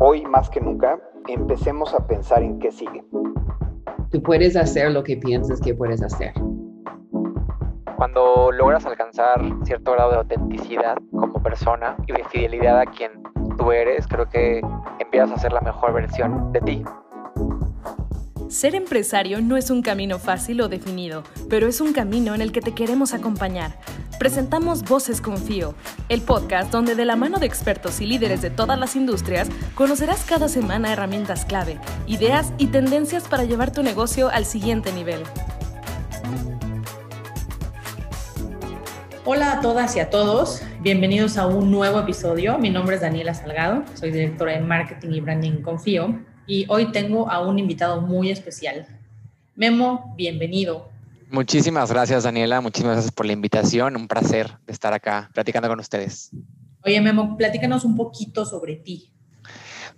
Hoy 0.00 0.24
más 0.24 0.48
que 0.48 0.60
nunca, 0.60 0.96
empecemos 1.26 1.92
a 1.92 2.06
pensar 2.06 2.44
en 2.44 2.60
qué 2.60 2.70
sigue. 2.70 3.04
Tú 4.12 4.22
puedes 4.22 4.54
hacer 4.54 4.92
lo 4.92 5.02
que 5.02 5.16
piensas 5.16 5.60
que 5.60 5.74
puedes 5.74 6.00
hacer. 6.04 6.32
Cuando 7.96 8.52
logras 8.52 8.86
alcanzar 8.86 9.42
cierto 9.64 9.90
grado 9.90 10.12
de 10.12 10.16
autenticidad 10.18 10.98
como 11.10 11.42
persona 11.42 11.96
y 12.06 12.12
de 12.12 12.22
fidelidad 12.26 12.78
a 12.78 12.86
quien 12.86 13.10
tú 13.58 13.72
eres, 13.72 14.06
creo 14.06 14.28
que 14.28 14.60
empiezas 15.00 15.32
a 15.32 15.38
ser 15.38 15.52
la 15.52 15.62
mejor 15.62 15.92
versión 15.92 16.52
de 16.52 16.60
ti. 16.60 16.84
Ser 18.48 18.76
empresario 18.76 19.40
no 19.40 19.56
es 19.56 19.68
un 19.68 19.82
camino 19.82 20.20
fácil 20.20 20.60
o 20.60 20.68
definido, 20.68 21.24
pero 21.50 21.66
es 21.66 21.80
un 21.80 21.92
camino 21.92 22.36
en 22.36 22.40
el 22.40 22.52
que 22.52 22.60
te 22.60 22.72
queremos 22.72 23.14
acompañar. 23.14 23.72
Presentamos 24.18 24.82
Voces 24.82 25.20
Confío, 25.20 25.74
el 26.08 26.22
podcast 26.22 26.72
donde 26.72 26.96
de 26.96 27.04
la 27.04 27.14
mano 27.14 27.38
de 27.38 27.46
expertos 27.46 28.00
y 28.00 28.06
líderes 28.06 28.42
de 28.42 28.50
todas 28.50 28.76
las 28.76 28.96
industrias 28.96 29.48
conocerás 29.76 30.24
cada 30.24 30.48
semana 30.48 30.92
herramientas 30.92 31.44
clave, 31.44 31.78
ideas 32.08 32.52
y 32.58 32.66
tendencias 32.66 33.28
para 33.28 33.44
llevar 33.44 33.72
tu 33.72 33.84
negocio 33.84 34.28
al 34.28 34.44
siguiente 34.44 34.92
nivel. 34.92 35.22
Hola 39.24 39.52
a 39.52 39.60
todas 39.60 39.94
y 39.94 40.00
a 40.00 40.10
todos, 40.10 40.62
bienvenidos 40.80 41.38
a 41.38 41.46
un 41.46 41.70
nuevo 41.70 42.00
episodio. 42.00 42.58
Mi 42.58 42.70
nombre 42.70 42.96
es 42.96 43.02
Daniela 43.02 43.34
Salgado, 43.34 43.84
soy 43.94 44.10
directora 44.10 44.54
de 44.54 44.60
Marketing 44.60 45.10
y 45.10 45.20
Branding 45.20 45.62
Confío 45.62 46.18
y 46.44 46.66
hoy 46.68 46.90
tengo 46.90 47.30
a 47.30 47.46
un 47.46 47.60
invitado 47.60 48.00
muy 48.00 48.32
especial. 48.32 48.84
Memo, 49.54 50.12
bienvenido. 50.16 50.97
Muchísimas 51.30 51.90
gracias, 51.92 52.24
Daniela. 52.24 52.60
Muchísimas 52.60 52.94
gracias 52.94 53.12
por 53.12 53.26
la 53.26 53.32
invitación. 53.32 53.96
Un 53.96 54.08
placer 54.08 54.58
de 54.66 54.72
estar 54.72 54.92
acá 54.92 55.30
platicando 55.34 55.68
con 55.68 55.78
ustedes. 55.80 56.30
Oye, 56.84 57.00
Memo, 57.00 57.36
platícanos 57.36 57.84
un 57.84 57.96
poquito 57.96 58.44
sobre 58.46 58.76
ti. 58.76 59.12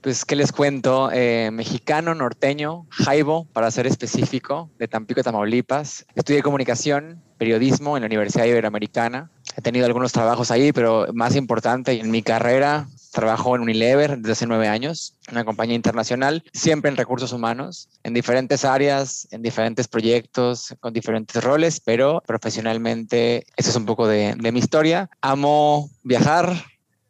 Pues, 0.01 0.25
¿qué 0.25 0.35
les 0.35 0.51
cuento? 0.51 1.11
Eh, 1.13 1.51
mexicano, 1.53 2.15
norteño, 2.15 2.87
Jaibo, 2.89 3.45
para 3.53 3.71
ser 3.71 3.87
específico, 3.87 4.71
de 4.79 4.89
Tampico, 4.89 5.23
Tamaulipas. 5.23 6.07
Estudié 6.15 6.43
comunicación, 6.43 7.23
periodismo 7.37 7.97
en 7.97 8.03
la 8.03 8.07
Universidad 8.07 8.47
Iberoamericana. 8.47 9.31
He 9.57 9.63
tenido 9.63 9.87
algunos 9.87 10.13
trabajos 10.13 10.51
ahí, 10.51 10.73
pero 10.73 11.07
más 11.13 11.37
importante 11.37 11.99
en 11.99 12.11
mi 12.11 12.23
carrera 12.23 12.87
Trabajo 13.11 13.57
en 13.57 13.63
Unilever 13.63 14.19
desde 14.19 14.33
hace 14.33 14.47
nueve 14.47 14.69
años, 14.69 15.17
una 15.33 15.45
compañía 15.45 15.75
internacional, 15.75 16.45
siempre 16.53 16.91
en 16.91 16.97
recursos 16.97 17.33
humanos, 17.33 17.89
en 18.05 18.15
diferentes 18.15 18.65
áreas, 18.65 19.27
en 19.33 19.43
diferentes 19.43 19.89
proyectos, 19.89 20.77
con 20.79 20.93
diferentes 20.93 21.43
roles, 21.43 21.81
pero 21.81 22.23
profesionalmente, 22.25 23.47
eso 23.57 23.71
es 23.71 23.77
un 23.77 23.85
poco 23.85 24.07
de, 24.07 24.37
mi 24.37 24.61
historia. 24.61 25.11
Amo 25.23 25.91
viajar, 26.05 26.53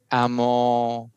amo 0.08 1.10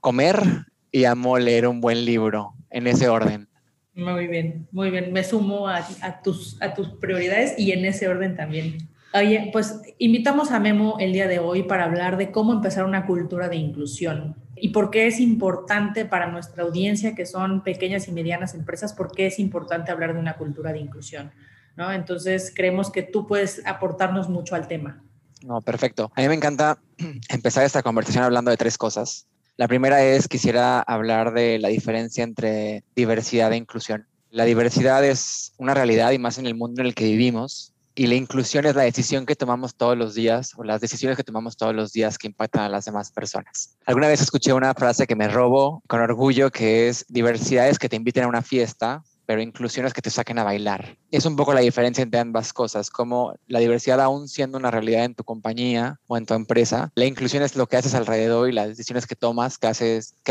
comer 0.00 0.42
y 0.90 1.04
amo 1.04 1.38
leer 1.38 1.68
un 1.68 1.80
buen 1.80 2.04
libro, 2.04 2.54
en 2.70 2.88
ese 2.88 3.08
orden. 3.08 3.48
Muy 3.94 4.26
bien, 4.26 4.66
muy 4.72 4.90
bien. 4.90 5.12
Me 5.12 5.22
sumo 5.22 5.68
a 5.68 5.86
tus 6.24 6.58
prioridades 7.00 7.56
y 7.56 7.70
en 7.70 7.84
ese 7.84 8.08
orden 8.08 8.34
también. 8.34 8.88
Oye, 9.14 9.50
pues 9.52 9.80
invitamos 9.98 10.50
a 10.50 10.58
Memo 10.58 10.96
el 10.98 11.12
día 11.12 11.28
de 11.28 11.38
hoy 11.38 11.62
para 11.62 11.84
hablar 11.84 12.16
de 12.16 12.32
cómo 12.32 12.52
empezar 12.52 12.84
una 12.84 13.06
cultura 13.06 13.48
de 13.48 13.54
inclusión 13.54 14.34
y 14.56 14.70
por 14.70 14.90
qué 14.90 15.06
es 15.06 15.20
importante 15.20 16.04
para 16.04 16.26
nuestra 16.26 16.64
audiencia, 16.64 17.14
que 17.14 17.24
son 17.24 17.62
pequeñas 17.62 18.08
y 18.08 18.12
medianas 18.12 18.54
empresas, 18.54 18.92
por 18.92 19.12
qué 19.12 19.26
es 19.26 19.38
importante 19.38 19.92
hablar 19.92 20.14
de 20.14 20.18
una 20.18 20.36
cultura 20.36 20.72
de 20.72 20.80
inclusión. 20.80 21.30
¿no? 21.76 21.92
Entonces, 21.92 22.52
creemos 22.52 22.90
que 22.90 23.02
tú 23.02 23.28
puedes 23.28 23.64
aportarnos 23.66 24.28
mucho 24.28 24.56
al 24.56 24.66
tema. 24.66 25.04
No, 25.44 25.60
perfecto. 25.60 26.10
A 26.16 26.20
mí 26.20 26.26
me 26.26 26.34
encanta 26.34 26.78
empezar 27.28 27.64
esta 27.64 27.84
conversación 27.84 28.24
hablando 28.24 28.50
de 28.50 28.56
tres 28.56 28.76
cosas. 28.76 29.28
La 29.56 29.68
primera 29.68 30.02
es, 30.02 30.26
quisiera 30.26 30.80
hablar 30.80 31.32
de 31.34 31.60
la 31.60 31.68
diferencia 31.68 32.24
entre 32.24 32.82
diversidad 32.96 33.52
e 33.52 33.58
inclusión. 33.58 34.08
La 34.30 34.44
diversidad 34.44 35.04
es 35.04 35.52
una 35.58 35.72
realidad 35.72 36.10
y 36.10 36.18
más 36.18 36.38
en 36.38 36.46
el 36.46 36.56
mundo 36.56 36.80
en 36.80 36.88
el 36.88 36.96
que 36.96 37.04
vivimos, 37.04 37.73
y 37.94 38.06
la 38.06 38.14
inclusión 38.16 38.66
es 38.66 38.74
la 38.74 38.82
decisión 38.82 39.24
que 39.26 39.36
tomamos 39.36 39.76
todos 39.76 39.96
los 39.96 40.14
días 40.14 40.52
o 40.56 40.64
las 40.64 40.80
decisiones 40.80 41.16
que 41.16 41.24
tomamos 41.24 41.56
todos 41.56 41.74
los 41.74 41.92
días 41.92 42.18
que 42.18 42.26
impactan 42.26 42.62
a 42.62 42.68
las 42.68 42.84
demás 42.84 43.12
personas. 43.12 43.76
Alguna 43.86 44.08
vez 44.08 44.20
escuché 44.20 44.52
una 44.52 44.74
frase 44.74 45.06
que 45.06 45.16
me 45.16 45.28
robo 45.28 45.82
con 45.86 46.00
orgullo 46.00 46.50
que 46.50 46.88
es 46.88 47.04
diversidades 47.08 47.78
que 47.78 47.88
te 47.88 47.96
inviten 47.96 48.24
a 48.24 48.28
una 48.28 48.42
fiesta, 48.42 49.04
pero 49.26 49.40
inclusiones 49.40 49.94
que 49.94 50.02
te 50.02 50.10
saquen 50.10 50.38
a 50.38 50.44
bailar. 50.44 50.98
Es 51.10 51.24
un 51.24 51.36
poco 51.36 51.54
la 51.54 51.60
diferencia 51.60 52.02
entre 52.02 52.20
ambas 52.20 52.52
cosas, 52.52 52.90
como 52.90 53.34
la 53.46 53.60
diversidad 53.60 54.00
aún 54.00 54.28
siendo 54.28 54.58
una 54.58 54.70
realidad 54.70 55.04
en 55.04 55.14
tu 55.14 55.24
compañía 55.24 56.00
o 56.06 56.16
en 56.16 56.26
tu 56.26 56.34
empresa, 56.34 56.90
la 56.94 57.06
inclusión 57.06 57.42
es 57.42 57.56
lo 57.56 57.66
que 57.66 57.76
haces 57.76 57.94
alrededor 57.94 58.48
y 58.48 58.52
las 58.52 58.68
decisiones 58.68 59.06
que 59.06 59.16
tomas 59.16 59.58
que, 59.58 59.68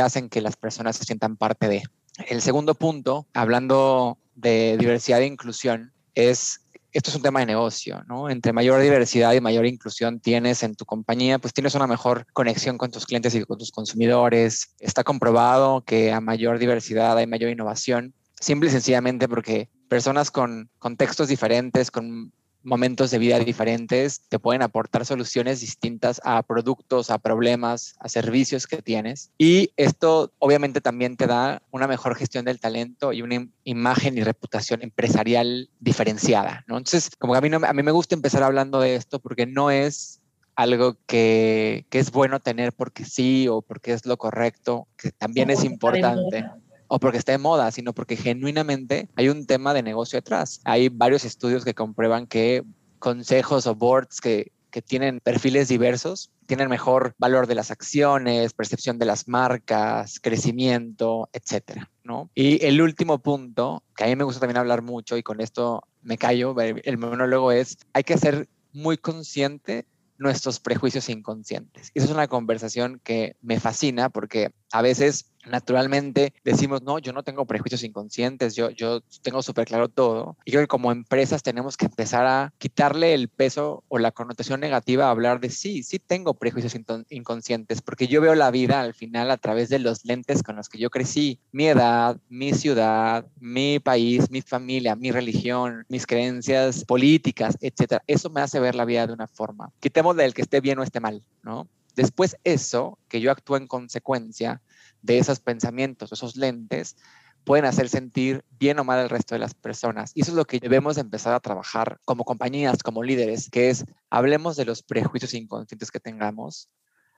hacen 0.02 0.29
que 0.29 0.41
las 0.41 0.57
personas 0.57 0.97
se 0.97 1.06
sientan 1.06 1.38
parte 1.38 1.68
de. 1.68 1.84
El 2.28 2.41
segundo 2.41 2.75
punto, 2.75 3.25
hablando 3.34 4.19
de 4.35 4.78
diversidad 4.78 5.22
e 5.22 5.25
inclusión, 5.25 5.94
es 6.16 6.62
esto 6.93 7.09
es 7.09 7.15
un 7.15 7.23
tema 7.23 7.39
de 7.39 7.47
negocio, 7.47 8.03
¿no? 8.07 8.29
Entre 8.29 8.53
mayor 8.53 8.79
diversidad 8.79 9.33
y 9.33 9.41
mayor 9.41 9.65
inclusión 9.65 10.19
tienes 10.19 10.61
en 10.63 10.75
tu 10.75 10.85
compañía, 10.85 11.39
pues 11.39 11.53
tienes 11.53 11.73
una 11.75 11.87
mejor 11.87 12.25
conexión 12.33 12.77
con 12.77 12.91
tus 12.91 13.05
clientes 13.05 13.33
y 13.33 13.43
con 13.43 13.57
tus 13.57 13.71
consumidores. 13.71 14.75
Está 14.79 15.03
comprobado 15.03 15.83
que 15.83 16.11
a 16.11 16.21
mayor 16.21 16.59
diversidad 16.59 17.17
hay 17.17 17.25
mayor 17.25 17.49
innovación, 17.49 18.13
simple 18.39 18.69
y 18.69 18.71
sencillamente 18.71 19.27
porque 19.27 19.69
personas 19.89 20.29
con 20.29 20.69
contextos 20.77 21.27
diferentes, 21.27 21.89
con 21.89 22.31
momentos 22.63 23.12
de 23.12 23.19
vida 23.19 23.40
diferentes, 23.40 24.22
te 24.29 24.40
pueden 24.40 24.62
aportar 24.62 25.06
soluciones 25.06 25.62
distintas 25.62 26.22
a 26.24 26.41
productos, 26.44 27.09
a 27.09 27.19
problemas, 27.19 27.96
a 28.00 28.09
servicios 28.09 28.68
que 28.68 28.81
tienes. 28.81 29.31
Y 29.38 29.72
esto 29.78 30.31
obviamente 30.40 30.81
también 30.81 31.18
te 31.18 31.28
da 31.28 31.62
una 31.72 31.88
mejor 31.88 32.16
gestión 32.16 32.46
del 32.46 32.59
talento 32.59 33.13
y 33.13 33.22
una 33.22 33.47
imagen 33.63 34.18
y 34.18 34.23
reputación 34.23 34.81
empresarial 34.81 35.69
diferenciada, 35.79 36.63
¿no? 36.68 36.78
Entonces, 36.78 37.12
como 37.18 37.34
que 37.34 37.40
a 37.40 37.41
mí, 37.41 37.50
no, 37.50 37.59
a 37.63 37.73
mí 37.73 37.84
me 37.84 37.91
gusta 37.91 38.16
empezar 38.16 38.44
hablando 38.44 38.79
de 38.79 38.96
esto 38.96 39.19
porque 39.19 39.46
no 39.46 39.69
es 39.69 40.22
algo 40.56 40.97
que, 41.07 41.85
que 41.90 42.00
es 42.00 42.12
bueno 42.12 42.40
tener 42.40 42.73
porque 42.73 43.06
sí 43.06 43.47
o 43.47 43.62
porque 43.62 43.94
es 43.94 44.06
lo 44.06 44.18
correcto, 44.18 44.88
que 44.97 45.12
también 45.12 45.50
es 45.50 45.63
importante 45.63 46.46
o 46.93 46.99
porque 46.99 47.17
está 47.17 47.31
de 47.31 47.39
moda, 47.39 47.71
sino 47.71 47.91
porque 47.91 48.15
genuinamente 48.15 49.09
hay 49.15 49.27
un 49.27 49.47
tema 49.47 49.73
de 49.73 49.81
negocio 49.81 50.17
detrás. 50.17 50.61
Hay 50.63 50.89
varios 50.89 51.25
estudios 51.25 51.65
que 51.65 51.73
comprueban 51.73 52.27
que 52.27 52.63
consejos 52.99 53.65
o 53.65 53.73
boards 53.73 54.21
que, 54.21 54.51
que 54.69 54.83
tienen 54.83 55.19
perfiles 55.19 55.69
diversos 55.69 56.29
tienen 56.45 56.69
mejor 56.69 57.15
valor 57.17 57.47
de 57.47 57.55
las 57.55 57.71
acciones, 57.71 58.53
percepción 58.53 58.99
de 58.99 59.07
las 59.07 59.27
marcas, 59.27 60.19
crecimiento, 60.19 61.29
etcétera, 61.33 61.89
¿no? 62.03 62.29
Y 62.35 62.63
el 62.63 62.79
último 62.79 63.17
punto, 63.23 63.81
que 63.95 64.03
a 64.03 64.07
mí 64.07 64.15
me 64.15 64.23
gusta 64.23 64.41
también 64.41 64.57
hablar 64.57 64.83
mucho 64.83 65.17
y 65.17 65.23
con 65.23 65.41
esto 65.41 65.81
me 66.03 66.19
callo, 66.19 66.55
el 66.59 66.97
monólogo 66.99 67.51
es, 67.51 67.79
hay 67.93 68.03
que 68.03 68.19
ser 68.19 68.47
muy 68.71 68.97
consciente 68.97 69.87
nuestros 70.19 70.59
prejuicios 70.59 71.09
inconscientes. 71.09 71.89
Y 71.93 71.99
esa 71.99 72.05
es 72.05 72.13
una 72.13 72.27
conversación 72.27 73.01
que 73.03 73.35
me 73.41 73.59
fascina 73.59 74.09
porque 74.09 74.51
a 74.71 74.83
veces 74.83 75.32
naturalmente 75.45 76.33
decimos, 76.43 76.81
no, 76.81 76.99
yo 76.99 77.13
no 77.13 77.23
tengo 77.23 77.45
prejuicios 77.45 77.83
inconscientes, 77.83 78.55
yo, 78.55 78.69
yo 78.69 79.01
tengo 79.21 79.41
súper 79.41 79.67
claro 79.67 79.89
todo. 79.89 80.37
Y 80.45 80.51
creo 80.51 80.63
que 80.63 80.67
como 80.67 80.91
empresas 80.91 81.43
tenemos 81.43 81.77
que 81.77 81.85
empezar 81.85 82.25
a 82.25 82.53
quitarle 82.57 83.13
el 83.13 83.29
peso 83.29 83.83
o 83.87 83.99
la 83.99 84.11
connotación 84.11 84.59
negativa 84.59 85.07
a 85.07 85.11
hablar 85.11 85.39
de 85.39 85.49
sí, 85.49 85.83
sí 85.83 85.99
tengo 85.99 86.33
prejuicios 86.33 86.75
inconscientes, 87.09 87.81
porque 87.81 88.07
yo 88.07 88.21
veo 88.21 88.35
la 88.35 88.51
vida 88.51 88.81
al 88.81 88.93
final 88.93 89.31
a 89.31 89.37
través 89.37 89.69
de 89.69 89.79
los 89.79 90.05
lentes 90.05 90.43
con 90.43 90.55
los 90.55 90.69
que 90.69 90.79
yo 90.79 90.89
crecí, 90.89 91.39
mi 91.51 91.67
edad, 91.67 92.17
mi 92.29 92.53
ciudad, 92.53 93.25
mi 93.39 93.79
país, 93.79 94.29
mi 94.29 94.41
familia, 94.41 94.95
mi 94.95 95.11
religión, 95.11 95.85
mis 95.89 96.05
creencias 96.05 96.85
políticas, 96.85 97.57
etc. 97.61 98.01
Eso 98.07 98.29
me 98.29 98.41
hace 98.41 98.59
ver 98.59 98.75
la 98.75 98.85
vida 98.85 99.07
de 99.07 99.13
una 99.13 99.27
forma. 99.27 99.71
Quitemos 99.79 100.15
del 100.15 100.33
que 100.33 100.41
esté 100.41 100.61
bien 100.61 100.79
o 100.79 100.83
esté 100.83 100.99
mal, 100.99 101.23
¿no? 101.41 101.67
Después 101.95 102.37
eso, 102.43 102.97
que 103.07 103.21
yo 103.21 103.31
actúe 103.31 103.57
en 103.57 103.67
consecuencia 103.67 104.61
de 105.03 105.19
esos 105.19 105.40
pensamientos, 105.40 106.11
esos 106.11 106.35
lentes, 106.35 106.96
pueden 107.44 107.66
hacer 107.66 107.90
sentir 107.90 108.44
bien 108.58 108.79
o 108.79 108.84
mal 108.84 109.00
al 109.00 109.09
resto 109.09 109.35
de 109.35 109.40
las 109.40 109.53
personas. 109.53 110.11
Y 110.16 110.22
eso 110.22 110.32
es 110.32 110.38
lo 110.38 110.46
que 110.46 110.59
debemos 110.59 110.97
empezar 110.97 111.34
a 111.34 111.40
trabajar 111.40 112.00
como 112.05 112.23
compañías, 112.23 112.82
como 112.82 113.03
líderes, 113.03 113.50
que 113.50 113.70
es 113.70 113.85
hablemos 114.09 114.55
de 114.55 114.66
los 114.66 114.82
prejuicios 114.82 115.34
inconscientes 115.34 115.91
que 115.91 116.00
tengamos, 116.00 116.70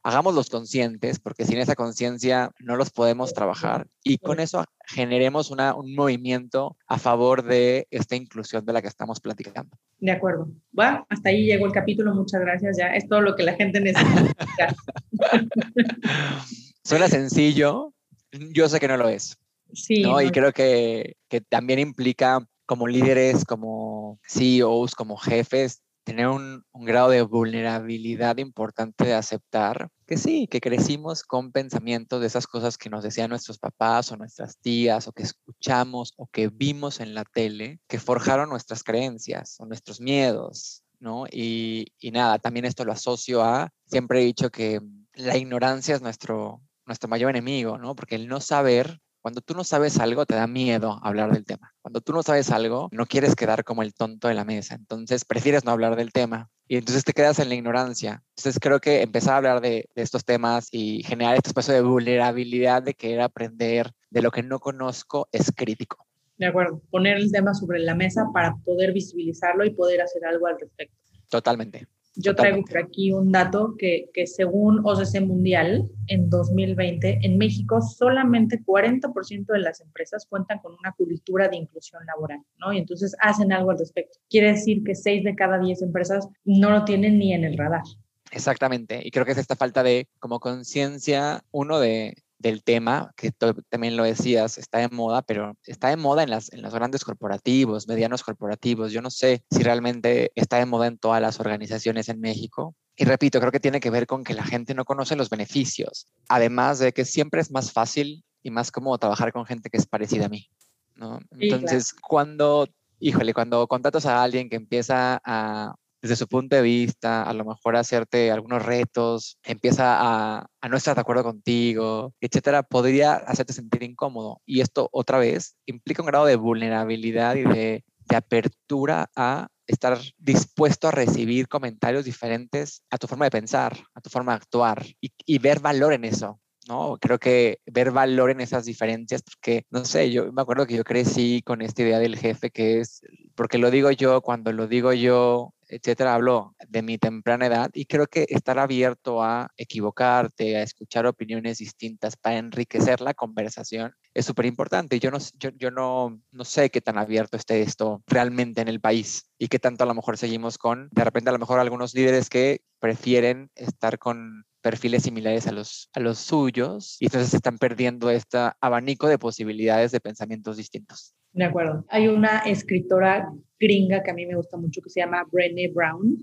hagámoslos 0.03 0.49
conscientes, 0.49 1.19
porque 1.19 1.45
sin 1.45 1.57
esa 1.57 1.75
conciencia 1.75 2.51
no 2.59 2.75
los 2.75 2.91
podemos 2.91 3.33
trabajar 3.33 3.87
y 4.03 4.19
con 4.19 4.39
eso 4.39 4.63
generemos 4.85 5.49
una, 5.49 5.73
un 5.73 5.95
movimiento 5.95 6.77
a 6.87 6.99
favor 6.99 7.43
de 7.43 7.87
esta 7.89 8.15
inclusión 8.15 8.65
de 8.65 8.73
la 8.73 8.81
que 8.83 8.87
estamos 8.87 9.19
platicando. 9.19 9.75
De 9.97 10.11
acuerdo. 10.11 10.49
Bueno, 10.71 11.05
hasta 11.09 11.29
ahí 11.29 11.45
llegó 11.45 11.65
el 11.65 11.71
capítulo, 11.71 12.13
muchas 12.13 12.41
gracias, 12.41 12.77
ya 12.77 12.89
es 12.89 13.07
todo 13.07 13.21
lo 13.21 13.35
que 13.35 13.43
la 13.43 13.53
gente 13.53 13.79
necesita. 13.79 14.75
Suena 16.85 17.07
sencillo, 17.07 17.93
yo 18.31 18.69
sé 18.69 18.79
que 18.79 18.87
no 18.87 18.95
lo 18.95 19.09
es. 19.09 19.37
Sí. 19.73 20.03
¿no? 20.03 20.21
Y 20.21 20.29
creo 20.29 20.53
que, 20.53 21.17
que 21.27 21.41
también 21.41 21.79
implica 21.79 22.47
como 22.67 22.87
líderes, 22.87 23.43
como 23.43 24.19
CEOs, 24.27 24.93
como 24.93 25.17
jefes, 25.17 25.81
tener 26.05 26.27
un, 26.27 26.63
grado 26.73 27.09
de 27.09 27.23
vulnerabilidad 27.23 28.37
importante 28.37 29.05
de 29.05 29.15
aceptar 29.15 29.89
que 30.05 30.17
sí, 30.17 30.47
que 30.47 30.61
crecimos 30.61 31.23
con 31.23 31.51
pensamientos 31.51 32.21
de 32.21 32.27
esas 32.27 32.45
cosas 32.45 32.77
que 32.77 32.91
nos 32.91 33.03
decían 33.03 33.31
nuestros 33.31 33.57
papás 33.57 34.11
o 34.11 34.17
nuestras 34.17 34.59
tías 34.59 35.07
o 35.07 35.11
que 35.11 35.23
escuchamos 35.23 36.13
o 36.15 36.27
que 36.27 36.49
vimos 36.49 36.99
en 36.99 37.15
la 37.15 37.23
tele, 37.25 37.79
que 37.87 37.99
forjaron 37.99 38.49
nuestras 38.49 38.83
creencias 38.83 39.55
o 39.59 39.65
nuestros 39.65 39.99
miedos, 39.99 40.83
¿no? 40.99 41.25
Y, 41.31 41.87
y 41.99 42.11
nada, 42.11 42.37
también 42.37 42.65
esto 42.65 42.85
lo 42.85 42.91
asocio 42.91 43.43
a, 43.43 43.71
siempre 43.87 44.21
he 44.21 44.25
dicho 44.25 44.51
que 44.51 44.79
la 45.15 45.37
ignorancia 45.37 45.95
es 45.95 46.03
nuestro, 46.03 46.61
nuestro 46.85 47.09
mayor 47.09 47.29
enemigo, 47.29 47.77
¿no? 47.77 47.95
Porque 47.95 48.15
el 48.15 48.27
no 48.27 48.39
saber 48.39 48.99
cuando 49.25 49.41
tú 49.41 49.55
no 49.55 49.63
sabes 49.63 49.97
algo, 49.99 50.27
te 50.27 50.35
da 50.35 50.45
miedo 50.45 50.99
hablar 51.01 51.31
del 51.31 51.45
tema. 51.45 51.73
Cuando 51.81 51.99
tú 51.99 52.13
no 52.13 52.21
sabes 52.21 52.51
algo, 52.51 52.89
no 52.91 53.07
quieres 53.07 53.35
quedar 53.35 53.63
como 53.63 53.81
el 53.81 53.95
tonto 53.95 54.27
de 54.27 54.35
la 54.35 54.45
mesa. 54.45 54.75
Entonces, 54.75 55.25
prefieres 55.25 55.65
no 55.65 55.71
hablar 55.71 55.95
del 55.95 56.11
tema. 56.11 56.51
Y 56.67 56.77
entonces 56.77 57.03
te 57.03 57.11
quedas 57.11 57.39
en 57.39 57.49
la 57.49 57.55
ignorancia. 57.55 58.21
Entonces, 58.37 58.59
creo 58.61 58.79
que 58.79 59.01
empezar 59.01 59.33
a 59.33 59.37
hablar 59.37 59.61
de, 59.61 59.89
estos 59.95 60.25
temas 60.25 60.67
y 60.71 61.01
generar 61.01 61.37
este 61.37 61.49
espacio 61.49 61.73
de 61.73 61.81
vulnerabilidad 61.81 62.83
de 62.83 62.93
querer 62.93 63.21
aprender 63.21 63.89
de 64.11 64.21
lo 64.21 64.29
que 64.29 64.43
no 64.43 64.59
conozco 64.59 65.27
es 65.31 65.51
crítico. 65.55 66.05
De 66.37 66.45
acuerdo. 66.45 66.83
Poner 66.91 67.17
el 67.17 67.31
tema 67.31 67.55
sobre 67.55 67.79
la 67.79 67.95
mesa 67.95 68.27
para 68.31 68.55
poder 68.63 68.93
visibilizarlo 68.93 69.65
y 69.65 69.71
poder 69.71 70.01
hacer 70.01 70.23
algo 70.23 70.45
al 70.45 70.59
respecto. 70.59 70.95
Totalmente. 71.31 71.87
Yo 72.17 72.35
traigo 72.35 72.63
por 72.63 72.77
aquí 72.77 73.11
un 73.11 73.31
dato 73.31 73.75
que, 73.77 74.09
que 74.13 74.27
según 74.27 74.81
OCC 74.85 75.21
Mundial, 75.21 75.89
en 76.07 76.29
2020, 76.29 77.19
en 77.21 77.37
México 77.37 77.81
solamente 77.81 78.61
40% 78.63 79.45
de 79.47 79.59
las 79.59 79.81
empresas 79.81 80.25
cuentan 80.25 80.59
con 80.59 80.73
una 80.73 80.93
cultura 80.93 81.47
de 81.49 81.57
inclusión 81.57 82.05
laboral, 82.05 82.39
¿no? 82.57 82.73
Y 82.73 82.77
entonces 82.77 83.15
hacen 83.19 83.51
algo 83.51 83.71
al 83.71 83.79
respecto. 83.79 84.19
Quiere 84.29 84.53
decir 84.53 84.83
que 84.83 84.95
6 84.95 85.23
de 85.23 85.35
cada 85.35 85.59
10 85.59 85.81
empresas 85.81 86.27
no 86.43 86.71
lo 86.71 86.85
tienen 86.85 87.17
ni 87.19 87.33
en 87.33 87.43
el 87.43 87.57
radar. 87.57 87.83
Exactamente, 88.31 89.01
y 89.03 89.11
creo 89.11 89.23
que 89.23 89.31
es 89.31 89.37
esta 89.37 89.55
falta 89.55 89.83
de 89.83 90.07
como 90.19 90.39
conciencia, 90.39 91.43
uno 91.51 91.79
de, 91.79 92.15
del 92.45 92.63
tema, 92.63 93.11
que 93.17 93.31
también 93.69 93.97
lo 93.97 94.03
decías, 94.03 94.59
está 94.59 94.77
de 94.77 94.89
moda, 94.89 95.23
pero 95.23 95.57
está 95.65 95.89
de 95.89 95.97
moda 95.97 96.21
en, 96.21 96.29
las, 96.29 96.53
en 96.53 96.61
los 96.61 96.75
grandes 96.75 97.03
corporativos, 97.03 97.87
medianos 97.87 98.21
corporativos. 98.21 98.91
Yo 98.91 99.01
no 99.01 99.09
sé 99.09 99.43
si 99.49 99.63
realmente 99.63 100.31
está 100.35 100.57
de 100.57 100.67
moda 100.67 100.85
en 100.85 100.99
todas 100.99 101.19
las 101.19 101.39
organizaciones 101.39 102.07
en 102.07 102.19
México. 102.19 102.75
Y 102.95 103.05
repito, 103.05 103.39
creo 103.39 103.51
que 103.51 103.59
tiene 103.59 103.79
que 103.79 103.89
ver 103.89 104.05
con 104.05 104.23
que 104.23 104.35
la 104.35 104.43
gente 104.43 104.75
no 104.75 104.85
conoce 104.85 105.15
los 105.15 105.31
beneficios, 105.31 106.05
además 106.29 106.77
de 106.77 106.93
que 106.93 107.03
siempre 107.03 107.41
es 107.41 107.49
más 107.49 107.71
fácil 107.71 108.23
y 108.43 108.51
más 108.51 108.71
cómodo 108.71 108.99
trabajar 108.99 109.33
con 109.33 109.47
gente 109.47 109.71
que 109.71 109.77
es 109.77 109.87
parecida 109.87 110.27
a 110.27 110.29
mí. 110.29 110.47
¿no? 110.93 111.19
Entonces, 111.31 111.93
cuando, 111.93 112.67
híjole, 112.99 113.33
cuando 113.33 113.65
contratas 113.67 114.05
a 114.05 114.21
alguien 114.21 114.49
que 114.49 114.55
empieza 114.55 115.19
a 115.25 115.73
desde 116.05 116.17
su 116.17 116.27
punto 116.27 116.55
de 116.55 116.61
vista, 116.61 117.23
a 117.23 117.33
lo 117.33 117.43
mejor 117.45 117.75
hacerte 117.75 118.31
algunos 118.31 118.63
retos, 118.63 119.39
empieza 119.43 119.97
a, 119.99 120.47
no 120.69 120.77
estar 120.77 120.93
de 120.93 121.01
acuerdo 121.01 121.23
contigo, 121.23 122.13
etcétera, 122.21 122.61
podría 122.61 123.15
hacerte 123.15 123.53
sentir 123.53 123.81
incómodo. 123.81 124.39
Y 124.45 124.61
esto 124.61 124.87
otra 124.91 125.17
vez 125.17 125.55
implica 125.65 126.03
un 126.03 126.07
grado 126.07 126.25
de 126.25 126.35
vulnerabilidad 126.35 127.35
y 127.35 127.43
de, 127.43 127.83
apertura 128.15 129.09
a 129.15 129.47
estar 129.65 129.97
dispuesto 130.19 130.87
a 130.87 130.91
recibir 130.91 131.47
comentarios 131.47 132.05
diferentes 132.05 132.83
a 132.91 132.99
tu 132.99 133.07
forma 133.07 133.25
de 133.25 133.31
pensar, 133.31 133.75
a 133.95 133.99
tu 133.99 134.11
forma 134.11 134.33
de 134.33 134.37
actuar 134.37 134.85
y, 135.01 135.11
y, 135.25 135.39
ver 135.39 135.59
valor 135.59 135.91
en 135.91 136.05
eso. 136.05 136.39
¿no? 136.67 136.97
Creo 137.01 137.17
que 137.17 137.59
ver 137.65 137.89
valor 137.89 138.29
en 138.29 138.41
esas 138.41 138.65
diferencias, 138.65 139.23
porque, 139.23 139.65
no 139.71 139.85
sé, 139.85 140.11
yo 140.11 140.31
me 140.31 140.43
acuerdo 140.43 140.67
que 140.67 140.75
yo 140.75 140.83
crecí 140.83 141.41
con 141.43 141.63
esta 141.63 141.81
idea 141.81 141.97
del 141.97 142.15
jefe 142.15 142.51
que 142.51 142.79
es, 142.79 143.01
porque 143.33 143.57
lo 143.57 143.71
digo 143.71 143.89
yo, 143.89 144.21
cuando 144.21 144.51
lo 144.51 144.67
digo 144.67 144.93
yo, 144.93 145.54
etcétera, 145.67 146.13
hablo 146.15 146.55
de 146.67 146.81
mi 146.81 146.97
temprana 146.97 147.47
edad 147.47 147.69
y 147.73 147.85
creo 147.85 148.07
que 148.07 148.25
estar 148.29 148.59
abierto 148.59 149.23
a 149.23 149.51
equivocarte, 149.57 150.57
a 150.57 150.63
escuchar 150.63 151.05
opiniones 151.05 151.57
distintas 151.59 152.15
para 152.17 152.37
enriquecer 152.37 153.01
la 153.01 153.13
conversación 153.13 153.95
es 154.15 154.25
súper 154.25 154.45
importante. 154.45 154.99
Yo, 154.99 155.11
no, 155.11 155.17
yo, 155.37 155.71
no, 155.71 156.21
no 156.31 156.45
sé 156.45 156.71
qué 156.71 156.81
tan 156.81 156.97
abierto 156.97 157.37
esté 157.37 157.61
esto 157.61 158.01
realmente 158.07 158.61
en 158.61 158.69
el 158.69 158.79
país 158.79 159.29
y 159.37 159.49
qué 159.49 159.59
tanto 159.59 159.83
a 159.83 159.87
lo 159.87 159.93
mejor 159.93 160.17
seguimos 160.17 160.57
con, 160.57 160.89
de 160.91 161.03
repente 161.03 161.29
a 161.29 161.33
lo 161.33 161.39
mejor 161.39 161.59
algunos 161.59 161.93
líderes 161.93 162.29
que 162.29 162.61
prefieren 162.79 163.51
estar 163.55 163.99
con 163.99 164.45
perfiles 164.61 165.03
similares 165.03 165.47
a 165.47 165.51
los, 165.51 165.89
a 165.93 165.99
los 165.99 166.17
suyos 166.17 166.97
y 166.99 167.05
entonces 167.05 167.33
están 167.33 167.57
perdiendo 167.57 168.09
este 168.09 168.37
abanico 168.61 169.07
de 169.07 169.19
posibilidades 169.19 169.91
de 169.91 169.99
pensamientos 169.99 170.57
distintos. 170.57 171.13
De 171.35 171.43
acuerdo. 171.43 171.85
Hay 171.89 172.07
una 172.07 172.39
escritora 172.39 173.29
gringa 173.59 174.01
que 174.01 174.11
a 174.11 174.13
mí 174.13 174.25
me 174.25 174.35
gusta 174.35 174.55
mucho 174.55 174.81
que 174.81 174.89
se 174.89 175.01
llama 175.01 175.27
Brené 175.29 175.67
Brown, 175.67 176.17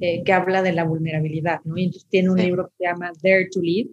eh, 0.00 0.24
que 0.24 0.32
habla 0.32 0.60
de 0.60 0.72
la 0.72 0.82
vulnerabilidad, 0.82 1.60
¿no? 1.64 1.76
Y 1.78 1.84
entonces 1.84 2.08
tiene 2.08 2.30
un 2.30 2.38
libro 2.38 2.66
que 2.66 2.74
se 2.78 2.84
llama 2.84 3.12
Dare 3.22 3.48
to 3.52 3.60
Lead 3.60 3.86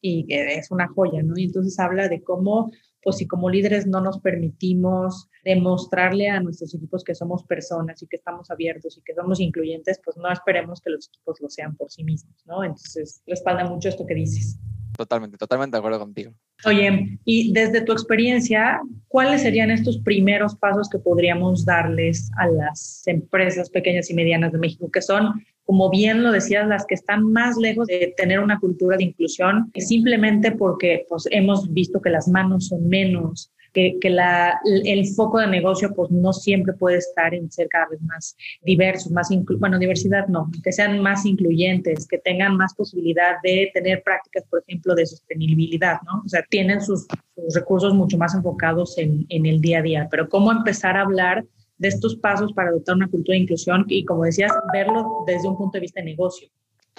y 0.00 0.26
que 0.26 0.54
es 0.54 0.70
una 0.70 0.86
joya, 0.86 1.20
¿no? 1.24 1.36
Y 1.36 1.44
entonces 1.46 1.76
habla 1.80 2.08
de 2.08 2.22
cómo, 2.22 2.70
pues 3.02 3.16
si 3.16 3.26
como 3.26 3.50
líderes 3.50 3.88
no 3.88 4.00
nos 4.00 4.20
permitimos 4.20 5.28
demostrarle 5.44 6.28
a 6.28 6.38
nuestros 6.38 6.72
equipos 6.76 7.02
que 7.02 7.16
somos 7.16 7.42
personas 7.42 8.00
y 8.00 8.06
que 8.06 8.16
estamos 8.16 8.52
abiertos 8.52 8.96
y 8.98 9.02
que 9.02 9.14
somos 9.14 9.40
incluyentes, 9.40 10.00
pues 10.04 10.16
no 10.16 10.30
esperemos 10.30 10.80
que 10.80 10.90
los 10.90 11.08
equipos 11.08 11.40
lo 11.40 11.48
sean 11.48 11.74
por 11.74 11.90
sí 11.90 12.04
mismos, 12.04 12.40
¿no? 12.46 12.62
Entonces 12.62 13.20
respalda 13.26 13.64
mucho 13.64 13.88
esto 13.88 14.06
que 14.06 14.14
dices. 14.14 14.60
Totalmente, 15.00 15.38
totalmente 15.38 15.76
de 15.76 15.78
acuerdo 15.78 15.98
contigo. 15.98 16.34
Oye, 16.66 17.18
y 17.24 17.54
desde 17.54 17.80
tu 17.80 17.92
experiencia, 17.92 18.82
¿cuáles 19.08 19.40
serían 19.40 19.70
estos 19.70 19.96
primeros 20.00 20.56
pasos 20.56 20.90
que 20.90 20.98
podríamos 20.98 21.64
darles 21.64 22.30
a 22.36 22.46
las 22.48 23.02
empresas 23.06 23.70
pequeñas 23.70 24.10
y 24.10 24.14
medianas 24.14 24.52
de 24.52 24.58
México, 24.58 24.90
que 24.92 25.00
son, 25.00 25.42
como 25.64 25.88
bien 25.88 26.22
lo 26.22 26.32
decías, 26.32 26.68
las 26.68 26.84
que 26.84 26.96
están 26.96 27.32
más 27.32 27.56
lejos 27.56 27.86
de 27.86 28.12
tener 28.14 28.40
una 28.40 28.60
cultura 28.60 28.98
de 28.98 29.04
inclusión, 29.04 29.72
simplemente 29.74 30.52
porque 30.52 31.06
pues, 31.08 31.26
hemos 31.30 31.72
visto 31.72 32.02
que 32.02 32.10
las 32.10 32.28
manos 32.28 32.66
son 32.66 32.86
menos, 32.86 33.50
que, 33.72 33.98
la, 34.04 34.60
el 34.64 35.06
foco 35.14 35.38
de 35.38 35.46
negocio 35.46 35.92
pues 35.94 36.10
no 36.10 36.32
siempre 36.32 36.74
puede 36.74 36.98
estar 36.98 37.34
en 37.34 37.50
ser 37.50 37.68
cada 37.68 37.88
vez 37.88 38.00
más 38.02 38.36
diversos, 38.62 39.10
más 39.12 39.28
bueno, 39.58 39.78
diversidad 39.78 40.26
no, 40.28 40.50
que 40.62 40.72
sean 40.72 40.98
más 41.00 41.24
incluyentes, 41.26 42.06
que 42.06 42.18
tengan 42.18 42.56
más 42.56 42.74
posibilidad 42.74 43.36
de 43.42 43.70
tener 43.72 44.02
prácticas, 44.02 44.44
por 44.50 44.62
ejemplo, 44.66 44.94
de 44.94 45.06
sostenibilidad, 45.06 46.00
¿no? 46.02 46.22
O 46.24 46.28
sea, 46.28 46.44
tienen 46.48 46.80
sus, 46.80 47.06
sus 47.34 47.54
recursos 47.54 47.94
mucho 47.94 48.18
más 48.18 48.34
enfocados 48.34 48.98
en, 48.98 49.26
en 49.28 49.46
el 49.46 49.60
día 49.60 49.78
a 49.78 49.82
día, 49.82 50.08
pero 50.10 50.28
cómo 50.28 50.50
empezar 50.52 50.96
a 50.96 51.02
hablar 51.02 51.44
de 51.78 51.88
estos 51.88 52.14
pasos 52.16 52.52
para 52.52 52.68
adoptar 52.68 52.94
una 52.94 53.08
cultura 53.08 53.34
de 53.34 53.42
inclusión 53.42 53.84
y, 53.88 54.04
como 54.04 54.24
decías, 54.24 54.52
verlo 54.72 55.24
desde 55.26 55.48
un 55.48 55.56
punto 55.56 55.78
de 55.78 55.80
vista 55.80 56.00
de 56.00 56.06
negocio. 56.06 56.48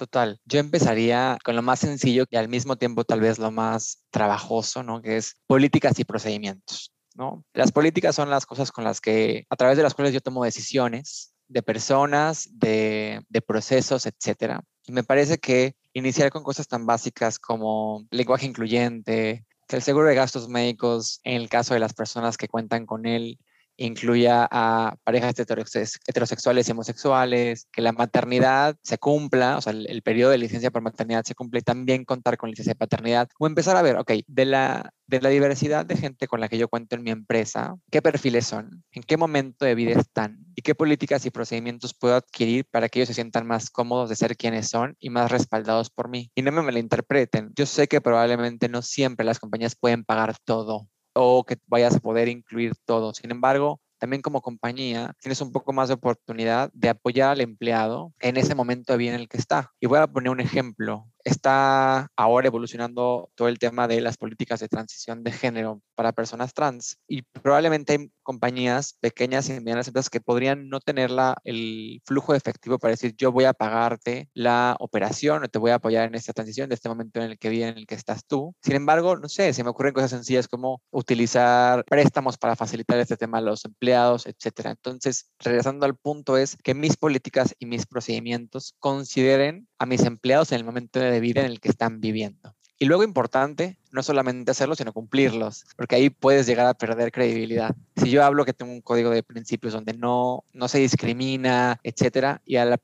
Total. 0.01 0.39
Yo 0.45 0.57
empezaría 0.57 1.37
con 1.45 1.55
lo 1.55 1.61
más 1.61 1.77
sencillo 1.77 2.25
y 2.31 2.35
al 2.35 2.49
mismo 2.49 2.75
tiempo 2.75 3.03
tal 3.03 3.19
vez 3.19 3.37
lo 3.37 3.51
más 3.51 4.03
trabajoso, 4.09 4.81
¿no? 4.81 4.99
Que 4.99 5.17
es 5.17 5.35
políticas 5.45 5.99
y 5.99 6.05
procedimientos, 6.05 6.91
¿no? 7.13 7.45
Las 7.53 7.71
políticas 7.71 8.15
son 8.15 8.31
las 8.31 8.47
cosas 8.47 8.71
con 8.71 8.83
las 8.83 8.99
que, 8.99 9.45
a 9.47 9.55
través 9.55 9.77
de 9.77 9.83
las 9.83 9.93
cuales 9.93 10.11
yo 10.11 10.19
tomo 10.19 10.43
decisiones 10.43 11.35
de 11.47 11.61
personas, 11.61 12.49
de, 12.51 13.21
de 13.29 13.41
procesos, 13.43 14.07
etcétera. 14.07 14.63
Y 14.87 14.91
me 14.91 15.03
parece 15.03 15.37
que 15.37 15.75
iniciar 15.93 16.31
con 16.31 16.41
cosas 16.41 16.67
tan 16.67 16.87
básicas 16.87 17.37
como 17.37 18.07
lenguaje 18.09 18.47
incluyente, 18.47 19.45
el 19.69 19.83
seguro 19.83 20.07
de 20.07 20.15
gastos 20.15 20.49
médicos 20.49 21.19
en 21.23 21.39
el 21.39 21.47
caso 21.47 21.75
de 21.75 21.79
las 21.79 21.93
personas 21.93 22.37
que 22.37 22.47
cuentan 22.47 22.87
con 22.87 23.05
él, 23.05 23.37
incluya 23.85 24.47
a 24.51 24.95
parejas 25.03 25.33
heterosexuales 25.37 26.67
y 26.67 26.71
homosexuales, 26.71 27.67
que 27.71 27.81
la 27.81 27.91
maternidad 27.91 28.75
se 28.83 28.97
cumpla, 28.97 29.57
o 29.57 29.61
sea, 29.61 29.73
el, 29.73 30.01
periodo 30.03 30.31
de 30.31 30.37
licencia 30.37 30.71
por 30.71 30.81
maternidad 30.81 31.23
se 31.23 31.35
cumple, 31.35 31.59
y 31.59 31.63
también 31.63 32.05
contar 32.05 32.37
con 32.37 32.49
licencia 32.49 32.71
de 32.71 32.77
paternidad, 32.77 33.29
o 33.39 33.47
empezar 33.47 33.75
a 33.77 33.81
ver, 33.81 33.97
ok, 33.97 34.11
de 34.27 34.45
la, 34.45 34.93
de 35.07 35.21
la 35.21 35.29
diversidad 35.29 35.85
de 35.85 35.97
gente 35.97 36.27
con 36.27 36.39
la 36.39 36.47
que 36.47 36.57
yo 36.57 36.67
cuento 36.67 36.95
en 36.95 37.03
mi 37.03 37.11
empresa, 37.11 37.75
qué 37.89 38.01
perfiles 38.01 38.45
son, 38.45 38.83
en 38.91 39.03
qué 39.03 39.17
momento 39.17 39.65
de 39.65 39.75
vida 39.75 39.99
están 39.99 40.45
y 40.55 40.61
qué 40.61 40.75
políticas 40.75 41.25
y 41.25 41.31
procedimientos 41.31 41.93
puedo 41.93 42.15
adquirir 42.15 42.65
para 42.69 42.87
que 42.87 42.99
ellos 42.99 43.07
se 43.07 43.15
sientan 43.15 43.47
más 43.47 43.69
cómodos 43.69 44.09
de 44.09 44.15
ser 44.15 44.37
quienes 44.37 44.69
son 44.69 44.95
y 44.99 45.09
más 45.09 45.31
respaldados 45.31 45.89
por 45.89 46.07
mí. 46.07 46.31
Y 46.35 46.41
no 46.43 46.51
me 46.51 46.61
malinterpreten, 46.61 47.51
yo 47.55 47.65
sé 47.65 47.87
que 47.87 48.01
probablemente 48.01 48.69
no 48.69 48.81
siempre 48.81 49.25
las 49.25 49.39
compañías 49.39 49.75
pueden 49.75 50.03
pagar 50.03 50.35
todo 50.43 50.87
o 51.13 51.43
que 51.43 51.57
vayas 51.67 51.95
a 51.95 51.99
poder 51.99 52.27
incluir 52.27 52.73
todo. 52.85 53.13
Sin 53.13 53.31
embargo, 53.31 53.81
también 53.99 54.21
como 54.21 54.41
compañía 54.41 55.13
tienes 55.21 55.41
un 55.41 55.51
poco 55.51 55.73
más 55.73 55.89
de 55.89 55.95
oportunidad 55.95 56.71
de 56.73 56.89
apoyar 56.89 57.29
al 57.29 57.41
empleado 57.41 58.13
en 58.19 58.37
ese 58.37 58.55
momento 58.55 58.97
bien 58.97 59.13
en 59.13 59.21
el 59.21 59.29
que 59.29 59.37
está. 59.37 59.71
Y 59.79 59.87
voy 59.87 59.99
a 59.99 60.07
poner 60.07 60.31
un 60.31 60.39
ejemplo. 60.39 61.10
Está 61.23 62.09
ahora 62.15 62.47
evolucionando 62.47 63.29
todo 63.35 63.47
el 63.47 63.59
tema 63.59 63.87
de 63.87 64.01
las 64.01 64.17
políticas 64.17 64.59
de 64.59 64.67
transición 64.67 65.23
de 65.23 65.31
género 65.31 65.81
para 65.95 66.11
personas 66.11 66.53
trans 66.53 66.97
y 67.07 67.21
probablemente 67.21 67.93
hay 67.93 68.11
compañías 68.23 68.97
pequeñas 68.99 69.49
y 69.49 69.53
medianas 69.59 69.87
empresas 69.87 70.09
que 70.09 70.21
podrían 70.21 70.69
no 70.69 70.79
tener 70.79 71.11
la, 71.11 71.37
el 71.43 72.01
flujo 72.05 72.33
efectivo 72.33 72.79
para 72.79 72.91
decir 72.91 73.15
yo 73.17 73.31
voy 73.31 73.45
a 73.45 73.53
pagarte 73.53 74.29
la 74.33 74.75
operación 74.79 75.43
o 75.43 75.47
te 75.47 75.59
voy 75.59 75.71
a 75.71 75.75
apoyar 75.75 76.07
en 76.07 76.15
esta 76.15 76.33
transición 76.33 76.69
de 76.69 76.75
este 76.75 76.89
momento 76.89 77.19
en 77.19 77.31
el 77.31 77.37
que 77.37 77.49
viene 77.49 77.71
en 77.71 77.77
el 77.77 77.87
que 77.87 77.95
estás 77.95 78.25
tú. 78.25 78.55
Sin 78.61 78.75
embargo, 78.75 79.17
no 79.17 79.29
sé, 79.29 79.53
se 79.53 79.63
me 79.63 79.69
ocurren 79.69 79.93
cosas 79.93 80.11
sencillas 80.11 80.47
como 80.47 80.81
utilizar 80.91 81.83
préstamos 81.85 82.37
para 82.37 82.55
facilitar 82.55 82.99
este 82.99 83.17
tema 83.17 83.39
a 83.39 83.41
los 83.41 83.65
empleados, 83.65 84.25
etcétera. 84.25 84.71
Entonces, 84.71 85.31
regresando 85.39 85.85
al 85.85 85.95
punto 85.95 86.37
es 86.37 86.57
que 86.63 86.73
mis 86.73 86.97
políticas 86.97 87.55
y 87.59 87.65
mis 87.65 87.85
procedimientos 87.85 88.75
consideren 88.79 89.67
a 89.81 89.87
mis 89.87 90.05
empleados 90.05 90.51
en 90.51 90.59
el 90.59 90.63
momento 90.63 90.99
de 90.99 91.19
vida 91.19 91.39
en 91.41 91.47
el 91.47 91.59
que 91.59 91.69
están 91.69 92.01
viviendo. 92.01 92.55
Y 92.77 92.85
luego 92.85 93.01
importante, 93.03 93.79
no 93.91 94.03
solamente 94.03 94.51
hacerlo, 94.51 94.75
sino 94.75 94.93
cumplirlos, 94.93 95.65
porque 95.75 95.95
ahí 95.95 96.11
puedes 96.11 96.45
llegar 96.45 96.67
a 96.67 96.75
perder 96.75 97.11
credibilidad. 97.11 97.75
Si 97.95 98.11
yo 98.11 98.23
hablo 98.23 98.45
que 98.45 98.53
tengo 98.53 98.71
un 98.71 98.81
código 98.81 99.09
de 99.09 99.23
principios 99.23 99.73
donde 99.73 99.93
no, 99.93 100.43
no 100.53 100.67
se 100.67 100.77
discrimina, 100.77 101.79
etcétera, 101.81 102.43
y 102.45 102.57
al, 102.57 102.77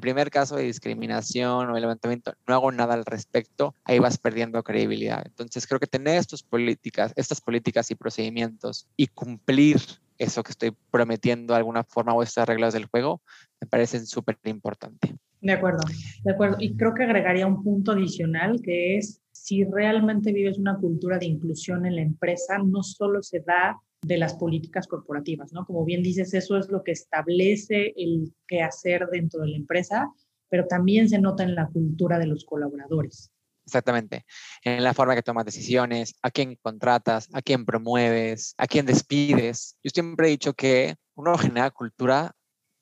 primer 0.00 0.30
caso 0.30 0.56
de 0.56 0.62
discriminación 0.62 1.68
o 1.68 1.74
de 1.74 1.80
levantamiento 1.82 2.32
no 2.46 2.54
hago 2.54 2.72
nada 2.72 2.94
al 2.94 3.04
respecto, 3.04 3.74
ahí 3.84 3.98
vas 3.98 4.16
perdiendo 4.16 4.62
credibilidad. 4.62 5.22
Entonces 5.26 5.66
creo 5.66 5.80
que 5.80 5.86
tener 5.86 6.16
estas 6.16 6.42
políticas, 6.42 7.12
estas 7.16 7.42
políticas 7.42 7.90
y 7.90 7.94
procedimientos 7.94 8.88
y 8.96 9.08
cumplir 9.08 9.82
eso 10.16 10.42
que 10.42 10.52
estoy 10.52 10.74
prometiendo 10.90 11.52
de 11.52 11.58
alguna 11.58 11.84
forma 11.84 12.14
o 12.14 12.22
estas 12.22 12.48
reglas 12.48 12.72
del 12.72 12.86
juego 12.86 13.20
me 13.60 13.66
parecen 13.66 14.06
súper 14.06 14.38
importantes. 14.44 15.12
De 15.40 15.52
acuerdo, 15.52 15.80
de 16.24 16.32
acuerdo. 16.32 16.56
Y 16.58 16.76
creo 16.76 16.94
que 16.94 17.04
agregaría 17.04 17.46
un 17.46 17.62
punto 17.62 17.92
adicional 17.92 18.60
que 18.60 18.96
es 18.96 19.22
si 19.30 19.64
realmente 19.64 20.32
vives 20.32 20.58
una 20.58 20.76
cultura 20.76 21.18
de 21.18 21.26
inclusión 21.26 21.86
en 21.86 21.96
la 21.96 22.02
empresa, 22.02 22.58
no 22.58 22.82
solo 22.82 23.22
se 23.22 23.40
da 23.40 23.80
de 24.02 24.18
las 24.18 24.34
políticas 24.34 24.86
corporativas, 24.86 25.52
¿no? 25.52 25.64
Como 25.64 25.84
bien 25.84 26.02
dices, 26.02 26.34
eso 26.34 26.56
es 26.56 26.68
lo 26.68 26.82
que 26.82 26.92
establece 26.92 27.94
el 27.96 28.32
qué 28.46 28.62
hacer 28.62 29.08
dentro 29.10 29.40
de 29.40 29.48
la 29.48 29.56
empresa, 29.56 30.12
pero 30.48 30.66
también 30.66 31.08
se 31.08 31.18
nota 31.18 31.42
en 31.42 31.54
la 31.54 31.68
cultura 31.68 32.18
de 32.18 32.26
los 32.26 32.44
colaboradores. 32.44 33.30
Exactamente. 33.64 34.24
En 34.64 34.82
la 34.82 34.94
forma 34.94 35.14
que 35.14 35.22
tomas 35.22 35.44
decisiones, 35.44 36.14
a 36.22 36.30
quién 36.30 36.56
contratas, 36.62 37.28
a 37.34 37.42
quién 37.42 37.66
promueves, 37.66 38.54
a 38.56 38.66
quién 38.66 38.86
despides. 38.86 39.76
Yo 39.82 39.90
siempre 39.92 40.28
he 40.28 40.30
dicho 40.30 40.54
que 40.54 40.96
uno 41.14 41.36
genera 41.36 41.70
cultura 41.70 42.32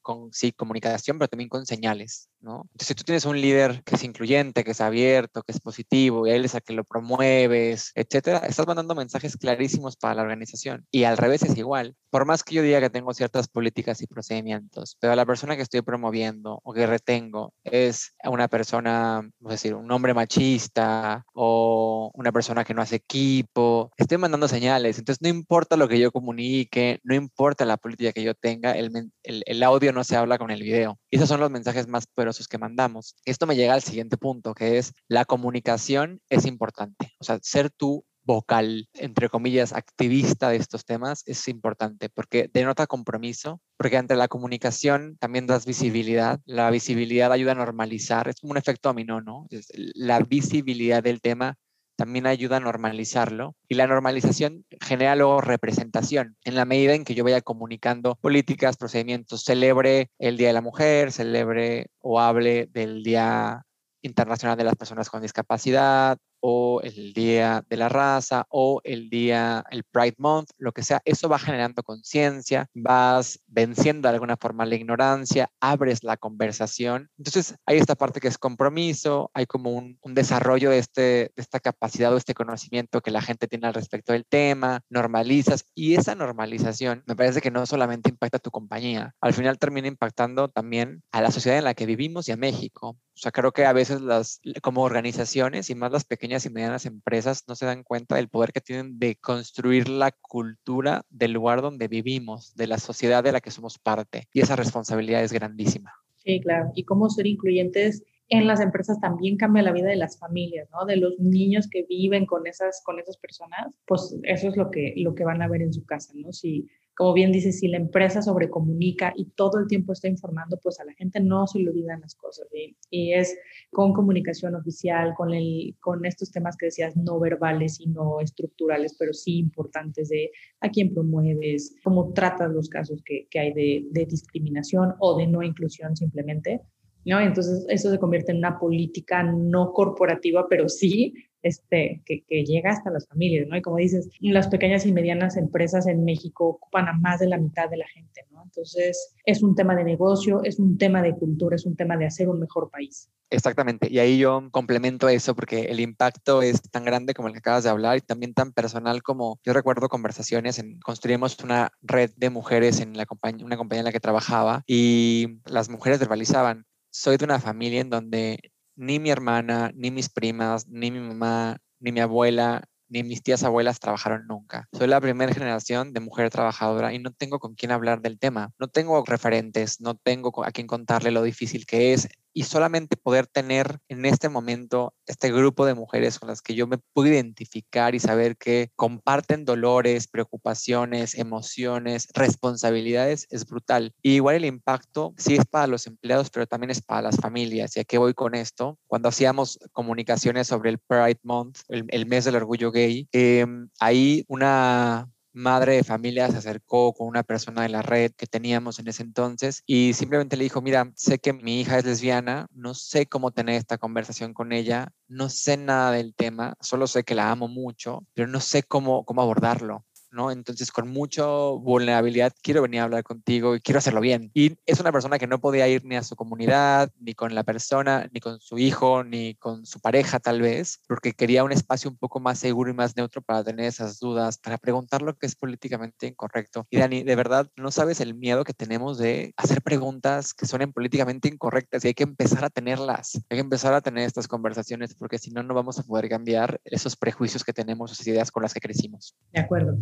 con 0.01 0.33
sí, 0.33 0.53
comunicación, 0.53 1.19
pero 1.19 1.27
también 1.27 1.49
con 1.49 1.67
señales. 1.67 2.29
Entonces, 2.47 2.89
si 2.89 2.95
tú 2.95 3.05
tienes 3.05 3.25
un 3.25 3.41
líder 3.41 3.83
que 3.85 3.97
es 3.97 4.05
incluyente, 4.05 4.65
que 4.65 4.71
es 4.71 4.81
abierto, 4.81 5.43
que 5.43 5.53
es 5.53 5.61
positivo, 5.61 6.27
y 6.27 6.31
él 6.31 6.45
es 6.45 6.55
el 6.55 6.63
que 6.63 6.73
lo 6.73 6.85
promueves, 6.85 7.93
etcétera, 7.95 8.39
estás 8.39 8.67
mandando 8.67 8.95
mensajes 8.95 9.37
clarísimos 9.37 9.97
para 9.97 10.15
la 10.15 10.23
organización. 10.23 10.87
Y 10.91 11.05
al 11.05 11.17
revés 11.17 11.43
es 11.43 11.57
igual. 11.57 11.95
Por 12.11 12.25
más 12.25 12.45
que 12.45 12.55
yo 12.55 12.63
diga 12.63 12.81
que 12.81 12.91
tengo 12.91 13.13
ciertas 13.13 13.49
políticas 13.49 14.01
y 14.01 14.07
procedimientos, 14.07 14.97
pero 15.01 15.15
la 15.15 15.27
persona 15.27 15.57
que 15.57 15.63
estoy 15.63 15.83
promoviendo 15.83 16.61
o 16.63 16.73
que 16.73 16.87
retengo 16.87 17.53
es 17.65 18.15
una 18.25 18.49
persona, 18.49 19.19
a 19.19 19.51
decir, 19.51 19.75
un 19.75 19.91
hombre 19.91 20.15
machista 20.15 21.25
o 21.35 22.11
una 22.15 22.33
persona 22.33 22.65
que 22.65 22.75
no 22.75 22.83
hace 22.83 22.97
equipo, 22.97 23.91
estoy 23.97 24.19
mandando 24.19 24.49
señales. 24.49 24.99
Entonces, 24.99 25.21
no 25.21 25.29
importa 25.29 25.77
lo 25.77 25.89
que 25.89 25.99
yo 25.99 26.13
comunique, 26.13 27.01
no 27.03 27.15
importa 27.15 27.65
la 27.65 27.77
política 27.77 28.13
que 28.13 28.23
yo 28.23 28.35
tenga, 28.35 28.73
el, 28.73 29.11
el, 29.23 29.43
el 29.45 29.63
audio 29.63 29.93
no 29.93 30.05
se 30.05 30.17
habla 30.17 30.39
con 30.39 30.51
el 30.51 30.63
video. 30.63 30.99
Y 31.11 31.17
esos 31.17 31.29
son 31.29 31.41
los 31.41 31.51
mensajes 31.51 31.89
más 31.89 32.07
poderosos 32.07 32.36
que 32.47 32.59
mandamos. 32.59 33.17
Esto 33.25 33.47
me 33.47 33.57
llega 33.57 33.75
al 33.75 33.83
siguiente 33.83 34.17
punto, 34.19 34.55
que 34.55 34.79
es 34.79 34.93
la 35.09 35.25
comunicación 35.25 36.21
es 36.29 36.45
importante. 36.45 37.15
O 37.19 37.25
sea, 37.25 37.39
ser 37.43 37.71
tú 37.71 38.05
vocal, 38.27 38.89
entre 38.95 39.29
comillas, 39.29 39.73
activista 39.73 40.51
de 40.51 40.57
estos 40.57 40.85
temas 40.85 41.23
es 41.27 41.47
importante 41.49 42.09
porque 42.09 42.51
denota 42.53 42.87
compromiso, 42.87 43.61
porque 43.79 43.97
ante 43.97 44.17
la 44.17 44.29
comunicación 44.29 45.17
también 45.19 45.47
das 45.47 45.65
visibilidad. 45.65 46.41
La 46.45 46.71
visibilidad 46.71 47.33
ayuda 47.33 47.53
a 47.53 47.55
normalizar, 47.55 48.29
es 48.29 48.41
como 48.41 48.51
un 48.51 48.59
efecto 48.59 48.89
dominó, 48.89 49.21
¿no? 49.21 49.47
la 49.95 50.19
visibilidad 50.21 51.03
del 51.03 51.21
tema 51.21 51.57
también 51.97 52.27
ayuda 52.27 52.59
a 52.59 52.61
normalizarlo 52.61 53.57
y 53.69 53.75
la 53.75 53.87
normalización 53.87 54.65
genera 54.81 55.17
luego 55.17 55.41
representación. 55.41 56.37
En 56.45 56.55
la 56.55 56.65
medida 56.65 56.95
en 56.95 57.05
que 57.05 57.15
yo 57.15 57.25
vaya 57.25 57.41
comunicando 57.41 58.17
políticas, 58.17 58.77
procedimientos, 58.77 59.43
celebre 59.43 60.11
el 60.19 60.37
Día 60.37 60.49
de 60.49 60.55
la 60.55 60.61
Mujer, 60.61 61.11
celebre 61.11 61.87
o 62.01 62.21
hable 62.21 62.67
del 62.67 63.03
Día 63.03 63.65
Internacional 64.03 64.57
de 64.57 64.65
las 64.65 64.77
Personas 64.77 65.11
con 65.11 65.23
Discapacidad 65.23 66.19
o 66.49 66.81
el 66.83 67.13
Día 67.13 67.65
de 67.69 67.77
la 67.77 67.89
Raza 67.89 68.47
o 68.51 68.81
el 68.85 69.11
Día, 69.11 69.65
el 69.73 69.83
Pride 69.83 70.15
Month, 70.19 70.51
lo 70.59 70.71
que 70.71 70.85
sea, 70.85 71.03
eso 71.05 71.29
va 71.29 71.41
generando 71.41 71.83
conciencia, 71.83 72.69
vas 72.73 73.41
venciendo 73.49 74.09
de 74.09 74.15
alguna 74.15 74.37
forma 74.37 74.65
la 74.65 74.77
ignorancia, 74.77 75.51
abres 75.59 76.05
la 76.05 76.17
conversación. 76.17 77.11
Entonces, 77.19 77.57
hay 77.67 77.79
esta 77.79 77.97
parte 77.97 78.21
que 78.21 78.29
es 78.29 78.39
compromiso, 78.39 79.29
hay 79.35 79.47
como 79.47 79.73
un, 79.73 79.99
desarrollo 80.15 80.71
de, 80.71 80.79
este, 80.79 81.01
de 81.01 81.33
esta 81.37 81.59
capacidad 81.59 82.15
o 82.15 82.17
este 82.17 82.33
conocimiento 82.33 83.01
que 83.01 83.11
la 83.11 83.23
gente 83.23 83.49
tiene 83.49 83.67
al 83.67 83.75
respecto 83.75 84.13
del 84.13 84.25
tema, 84.25 84.83
normalizas 84.89 85.65
y 85.75 85.97
esa 85.97 86.15
normalización 86.15 87.03
me 87.07 87.17
parece 87.17 87.41
que 87.41 87.51
no 87.51 87.67
solamente 87.67 88.09
impacta 88.09 88.37
a 88.37 88.41
tu 88.41 88.53
compañía, 88.53 89.17
al 89.21 89.35
final 89.35 89.59
termina 89.59 89.89
impactando 89.89 90.49
también 90.49 91.03
a 91.11 91.21
la 91.21 91.33
sociedad 91.33 91.59
en 91.59 91.65
la 91.65 91.75
que 91.75 91.87
vivimos 91.87 92.29
y 92.29 92.33
a 92.33 92.37
México. 92.37 92.97
O 93.17 93.19
sea, 93.19 93.33
creo 93.33 93.53
que 93.53 93.65
a 93.65 93.73
veces 93.73 94.03
las, 94.03 94.43
como 94.63 94.83
organizaciones 94.83 95.71
y 95.71 95.75
más 95.75 95.91
las 95.91 96.05
pequeñas 96.05 96.45
y 96.45 96.51
medianas 96.51 96.85
empresas 96.85 97.45
no 97.49 97.55
se 97.55 97.65
dan 97.65 97.83
cuenta 97.83 98.17
del 98.17 98.29
poder 98.29 98.53
que 98.53 98.61
tienen 98.61 98.99
de 98.99 99.17
construir 99.17 99.89
la 99.89 100.13
cultura 100.13 101.03
del 101.09 101.33
lugar 101.33 101.63
donde 101.63 101.89
vivimos, 101.89 102.55
de 102.55 102.67
la 102.67 102.77
sociedad 102.77 103.25
de 103.25 103.33
la 103.33 103.41
que 103.41 103.51
somos 103.51 103.79
parte. 103.79 104.29
Y 104.35 104.41
esa 104.41 104.55
responsabilidad 104.55 105.25
es 105.25 105.33
grandísima. 105.33 105.95
Sí, 106.17 106.41
claro. 106.41 106.71
Y 106.75 106.85
cómo 106.85 107.09
ser 107.09 107.27
incluyentes 107.27 108.05
en 108.29 108.47
las 108.47 108.61
empresas 108.61 109.01
también 109.01 109.39
cambia 109.39 109.63
la 109.63 109.73
vida 109.73 109.89
de 109.89 109.97
las 109.97 110.19
familias, 110.19 110.69
¿no? 110.71 110.85
De 110.85 110.97
los 110.97 111.19
niños 111.19 111.69
que 111.71 111.85
viven 111.89 112.27
con 112.27 112.47
esas, 112.47 112.83
con 112.85 112.99
esas 112.99 113.17
personas, 113.17 113.79
pues 113.87 114.15
eso 114.25 114.49
es 114.49 114.57
lo 114.57 114.71
que, 114.71 114.93
lo 114.97 115.15
que 115.15 115.25
van 115.25 115.41
a 115.41 115.49
ver 115.49 115.63
en 115.63 115.73
su 115.73 115.87
casa, 115.87 116.13
¿no? 116.17 116.33
Si 116.33 116.69
como 116.97 117.13
bien 117.13 117.31
dice, 117.31 117.53
si 117.53 117.69
la 117.69 117.77
empresa 117.77 118.23
sobrecomunica 118.23 119.13
y 119.15 119.27
todo 119.27 119.59
el 119.59 119.67
tiempo 119.67 119.93
está 119.93 120.09
informando, 120.09 120.59
pues 120.63 120.81
a 120.81 120.85
la 120.85 120.95
gente 120.95 121.21
no 121.21 121.47
se 121.47 121.59
le 121.59 121.69
olvidan 121.69 122.01
las 122.01 122.15
cosas. 122.15 122.49
Y 122.91 123.13
es 123.13 123.37
con 123.71 123.93
comunicación 123.93 124.55
oficial, 124.55 125.13
con, 125.15 125.35
el, 125.35 125.77
con 125.81 126.07
estos 126.07 126.33
temas 126.33 126.57
que 126.57 126.67
decías, 126.67 126.97
no 126.97 127.21
verbales 127.21 127.79
y 127.81 127.89
no 127.89 128.21
estructurales, 128.21 128.97
pero 128.99 129.13
sí 129.13 129.37
importantes 129.37 130.09
de 130.09 130.31
a 130.61 130.71
quién 130.71 130.95
promueves, 130.95 131.77
cómo 131.85 132.15
tratas 132.15 132.51
los 132.51 132.71
casos 132.71 133.03
que, 133.05 133.29
que 133.31 133.41
hay 133.41 133.53
de, 133.53 133.87
de 133.91 134.07
discriminación 134.07 134.95
o 134.99 135.19
de 135.19 135.27
no 135.27 135.43
inclusión 135.43 135.95
simplemente. 135.97 136.63
¿no? 137.05 137.21
Entonces 137.21 137.67
eso 137.69 137.91
se 137.91 137.99
convierte 137.99 138.33
en 138.33 138.39
una 138.39 138.59
política 138.59 139.23
no 139.23 139.73
corporativa, 139.75 140.47
pero 140.49 140.69
sí 140.71 141.13
este, 141.47 142.03
que, 142.05 142.25
llega 142.29 142.71
hasta 142.71 142.91
las 142.91 143.07
familias, 143.07 143.47
¿no? 143.49 143.57
Y 143.57 143.63
como 143.63 143.77
dices, 143.77 144.09
las 144.21 144.49
pequeñas 144.49 144.87
y 144.87 144.93
medianas 144.93 145.37
empresas 145.37 145.87
en 145.87 146.05
México 146.05 146.47
ocupan 146.47 146.89
a 146.89 146.93
más 146.93 147.21
de 147.21 147.29
la 147.29 147.39
mitad 147.39 147.69
de 147.69 147.79
la 147.79 147.89
gente, 147.89 148.25
¿no? 148.31 148.43
Entonces, 148.45 149.15
es 149.25 149.43
un 149.43 149.55
tema 149.55 149.75
de 149.75 149.85
negocio, 149.85 150.43
es 150.45 150.59
un 150.59 150.79
tema 150.79 151.03
de 151.03 151.15
cultura, 151.15 151.57
es 151.57 151.67
un 151.67 151.77
tema 151.77 151.97
de 151.97 152.07
hacer 152.07 152.29
un 152.29 152.41
mejor 152.41 152.71
país. 152.71 153.11
Exactamente, 153.29 153.89
y 153.91 153.99
ahí 153.99 154.19
yo 154.19 154.49
complemento 154.53 155.09
eso 155.09 155.35
porque 155.35 155.63
el 155.63 155.81
impacto 155.81 156.43
es 156.43 156.63
tan 156.71 156.85
grande 156.85 157.13
como 157.13 157.27
el 157.27 157.35
que 157.35 157.41
acabas 157.41 157.65
de 157.65 157.71
hablar 157.71 157.97
y 157.97 158.01
también 158.01 158.35
tan 158.35 158.53
personal 158.53 159.03
como 159.03 159.41
yo 159.45 159.53
recuerdo 159.53 159.89
conversaciones 159.89 160.61
en 160.61 160.79
construimos 160.79 161.37
una 161.43 161.73
red 161.83 162.13
de 162.17 162.31
mujeres 162.31 162.79
en 162.79 162.97
la 162.97 163.05
una 163.43 163.57
compañía 163.57 163.81
en 163.81 163.85
la 163.85 163.93
que 163.93 163.99
trabajaba 163.99 164.63
y 164.65 165.41
las 165.45 165.69
mujeres 165.69 165.99
verbalizaban, 165.99 166.67
soy 166.91 167.17
de 167.17 167.25
una 167.25 167.41
familia 167.41 167.81
en 167.81 167.91
donde 167.91 168.39
ni 168.77 168.99
mi 168.99 169.11
hermana, 169.11 169.73
ni 169.75 169.91
mis 169.91 170.09
primas, 170.09 170.69
ni 170.69 170.91
mi 170.91 171.01
mamá, 171.01 171.59
ni 171.81 171.93
mi 171.93 172.01
abuela, 172.01 172.65
ni 172.89 173.03
mis 173.03 173.23
tías 173.23 173.43
abuelas 173.43 173.81
trabajaron 173.81 174.27
nunca. 174.27 174.69
Soy 174.73 174.87
la 174.87 175.01
primera 175.01 175.33
generación 175.33 175.93
de 175.93 176.01
mujer 176.01 176.31
trabajadora 176.31 176.93
y 176.95 176.99
no 176.99 177.13
tengo 177.13 177.39
con 177.39 177.55
quién 177.55 177.73
hablar 177.73 178.01
del 178.01 178.19
tema. 178.19 178.51
No 178.59 178.69
tengo 178.69 179.03
referentes, 179.05 179.81
no 179.81 179.97
tengo 179.97 180.45
a 180.45 180.53
quién 180.53 180.67
contarle 180.67 181.11
lo 181.11 181.23
difícil 181.23 181.67
que 181.67 181.93
es 181.93 182.09
y 182.37 182.43
solamente 182.43 182.99
poder 182.99 183.27
tener 183.27 183.79
en 183.89 184.05
este 184.05 184.29
momento 184.29 184.93
este 185.07 185.33
grupo 185.33 185.65
de 185.65 185.73
mujeres 185.73 186.19
con 186.19 186.29
las 186.29 186.43
que 186.43 186.55
yo 186.55 186.67
me 186.67 186.77
puedo 186.93 187.09
identificar 187.09 187.95
y 187.95 187.99
saber 187.99 188.37
que 188.37 188.71
comparten 188.77 189.47
dolores, 189.47 190.07
preocupaciones, 190.07 191.15
emociones, 191.15 192.09
responsabilidades 192.13 193.27
es 193.31 193.47
brutal. 193.47 193.95
Y 194.03 194.17
igual 194.17 194.37
el 194.37 194.45
impacto 194.45 195.15
sí 195.17 195.37
es 195.37 195.47
para 195.47 195.67
los 195.67 195.87
empleados, 195.87 196.29
pero 196.29 196.47
también 196.47 196.71
es 196.71 196.83
para 196.83 197.01
las 197.01 197.17
familias. 197.17 197.75
¿Y 197.75 197.81
a 197.81 197.99
voy 197.99 198.13
con 198.13 198.35
esto? 198.35 198.79
Cuando 198.87 199.09
hacíamos 199.09 199.59
comunicaciones 199.73 200.47
sobre 200.47 200.69
el 200.69 200.79
Pride 200.79 201.21
Month, 201.23 201.61
el, 201.69 202.05
mes 202.05 202.27
del 202.27 202.37
orgullo 202.37 202.71
gay, 202.71 203.09
eh, 203.13 203.47
ahí 203.81 204.27
una 204.29 205.09
madre 205.37 205.75
de 205.77 205.85
familia 205.85 206.31
se 206.31 206.39
acercó 206.39 206.95
con 206.95 207.07
una 207.07 207.23
persona 207.23 207.63
de 207.63 207.69
la 207.69 207.83
red 207.83 208.13
que 208.13 208.27
teníamos 208.27 208.79
en 208.79 208.89
ese 208.89 209.03
entonces 209.03 209.63
y 209.67 209.93
simplemente 209.93 210.37
le 210.37 210.45
dijo, 210.45 210.63
mira, 210.63 210.91
sé 210.97 211.19
que 211.19 211.35
mi 211.35 211.61
hija 211.61 211.79
es 211.79 211.85
lesbiana, 211.85 212.47
no 212.53 212.73
sé 212.73 213.07
cómo 213.07 213.33
tener 213.33 213.57
esta 213.57 213.77
conversación 213.77 214.33
con 214.33 214.53
ella, 214.53 214.89
no 215.09 215.29
sé 215.29 215.59
nada 215.59 215.93
del 215.93 216.15
tema, 216.15 216.55
solo 216.61 216.87
sé 216.87 217.05
que 217.05 217.15
la 217.15 217.31
amo 217.31 217.49
mucho, 217.49 218.07
pero 218.15 218.27
no 218.29 218.41
sé 218.41 218.63
cómo, 218.63 219.05
cómo 219.05 219.21
abordarlo. 219.21 219.85
Entonces, 220.31 220.73
con 220.73 220.89
mucha 220.89 221.25
vulnerabilidad, 221.27 222.33
quiero 222.43 222.63
venir 222.63 222.81
a 222.81 222.85
hablar 222.85 223.05
contigo 223.05 223.55
y 223.55 223.61
quiero 223.61 223.79
hacerlo 223.79 224.01
bien. 224.01 224.31
Y 224.35 224.57
es 224.67 224.81
una 224.81 224.93
persona 224.93 225.19
que 225.19 225.27
no 225.27 225.41
podía 225.41 225.69
ir 225.69 225.85
ni 225.85 225.97
a 225.97 226.03
su 226.03 226.17
comunidad, 226.17 226.91
ni 226.99 227.15
con 227.15 227.35
la 227.35 227.45
persona, 227.45 228.09
ni 228.13 228.21
con 228.21 228.41
su 228.41 228.59
hijo, 228.59 229.05
ni 229.05 229.35
con 229.35 229.67
su 229.67 229.81
pareja 229.81 230.19
tal 230.19 230.41
vez, 230.41 230.81
porque 230.89 231.13
quería 231.13 231.45
un 231.45 231.53
espacio 231.53 231.91
un 231.91 231.97
poco 231.97 232.21
más 232.21 232.39
seguro 232.39 232.71
y 232.71 232.75
más 232.75 232.97
neutro 232.97 233.23
para 233.23 233.45
tener 233.45 233.67
esas 233.67 233.99
dudas, 233.99 234.39
para 234.39 234.59
preguntar 234.59 235.03
lo 235.03 235.17
que 235.17 235.27
es 235.27 235.37
políticamente 235.37 236.07
incorrecto. 236.07 236.67
Y 236.71 236.79
Dani, 236.79 237.03
de 237.03 237.17
verdad, 237.17 237.51
no 237.57 237.71
sabes 237.71 238.01
el 238.01 238.15
miedo 238.15 238.45
que 238.45 238.55
tenemos 238.55 238.99
de 238.99 239.35
hacer 239.37 239.63
preguntas 239.63 240.35
que 240.35 240.47
suenen 240.47 240.73
políticamente 240.73 241.29
incorrectas 241.29 241.85
y 241.85 241.89
hay 241.89 241.95
que 241.95 242.05
empezar 242.05 242.45
a 242.45 242.51
tenerlas. 242.51 243.15
Hay 243.29 243.37
que 243.37 243.41
empezar 243.41 243.75
a 243.75 243.81
tener 243.81 244.05
estas 244.05 244.29
conversaciones 244.29 244.95
porque 244.95 245.19
si 245.19 245.31
no, 245.31 245.43
no 245.43 245.55
vamos 245.55 245.79
a 245.79 245.83
poder 245.83 246.09
cambiar 246.09 246.61
esos 246.65 246.97
prejuicios 246.97 247.45
que 247.45 247.53
tenemos, 247.53 247.93
esas 247.93 248.07
ideas 248.07 248.31
con 248.31 248.43
las 248.43 248.55
que 248.55 248.61
crecimos. 248.61 249.15
De 249.33 249.41
acuerdo. 249.41 249.77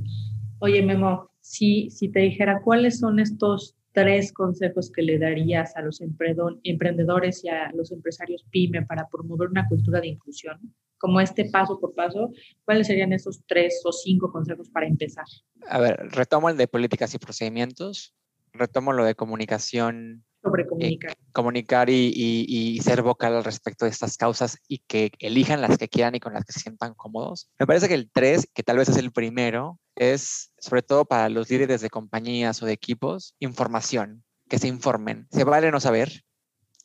Oye, 0.61 0.83
Memo, 0.83 1.31
si, 1.41 1.91
si 1.91 2.09
te 2.09 2.21
dijera 2.21 2.63
cuáles 2.63 2.99
son 2.99 3.19
estos 3.19 3.77
tres 3.93 4.33
consejos 4.33 4.91
que 4.91 5.03
le 5.03 5.19
darías 5.19 5.77
a 5.77 5.83
los 5.83 6.01
emprendedores 6.01 7.45
y 7.45 7.49
a 7.49 7.71
los 7.73 7.93
empresarios 7.93 8.45
pyme 8.51 8.85
para 8.85 9.09
promover 9.09 9.49
una 9.49 9.69
cultura 9.69 10.01
de 10.01 10.09
inclusión, 10.09 10.59
como 10.99 11.21
este 11.21 11.49
paso 11.51 11.79
por 11.79 11.95
paso, 11.95 12.31
¿cuáles 12.65 12.87
serían 12.87 13.13
esos 13.13 13.43
tres 13.47 13.81
o 13.85 13.93
cinco 13.93 14.33
consejos 14.33 14.69
para 14.71 14.87
empezar? 14.87 15.27
A 15.69 15.79
ver, 15.79 15.97
retomo 16.11 16.49
el 16.49 16.57
de 16.57 16.67
políticas 16.67 17.15
y 17.15 17.19
procedimientos, 17.19 18.15
retomo 18.53 18.93
lo 18.93 19.05
de 19.05 19.15
comunicación 19.15 20.25
sobre 20.45 20.67
comunicar. 20.67 21.15
comunicar 21.33 21.91
y, 21.91 22.13
y, 22.15 22.79
ser 22.81 23.03
vocal 23.03 23.35
al 23.35 23.45
respecto 23.45 23.87
de 23.87 23.91
estas 23.91 24.17
causas 24.17 24.59
y 24.69 24.79
que 24.87 25.11
elijan 25.19 25.63
las 25.63 25.79
que 25.79 25.89
quieran 25.89 26.15
y 26.15 26.21
con 26.21 26.35
las 26.35 26.45
que 26.45 26.53
se 26.53 26.61
sientan 26.61 26.95
cómodos. 26.95 27.49
Me 27.59 27.67
parece 27.67 27.89
que 27.89 27.95
el 27.95 28.11
tres, 28.13 28.47
que 28.53 28.63
tal 28.63 28.77
vez 28.77 28.91
es 28.91 28.99
el 28.99 29.11
primero, 29.11 29.81
es 29.97 30.53
sobre 30.59 30.83
todo 30.83 31.07
para 31.07 31.29
los 31.29 31.49
líderes 31.49 31.81
de 31.81 31.91
compañías 31.91 32.63
o 32.63 32.67
de 32.67 32.73
equipos, 32.73 33.35
información, 33.41 34.23
que 34.49 34.59
se 34.59 34.69
informen. 34.69 35.27
Se 35.31 35.45
vale 35.45 35.71
no 35.71 35.81
saber, 35.81 36.25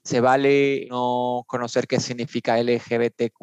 se 0.04 0.22
vale 0.22 0.88
no 0.90 1.44
conocer 1.48 1.86
qué 1.86 2.00
significa 2.00 2.58
LGBTQ+, 2.58 3.34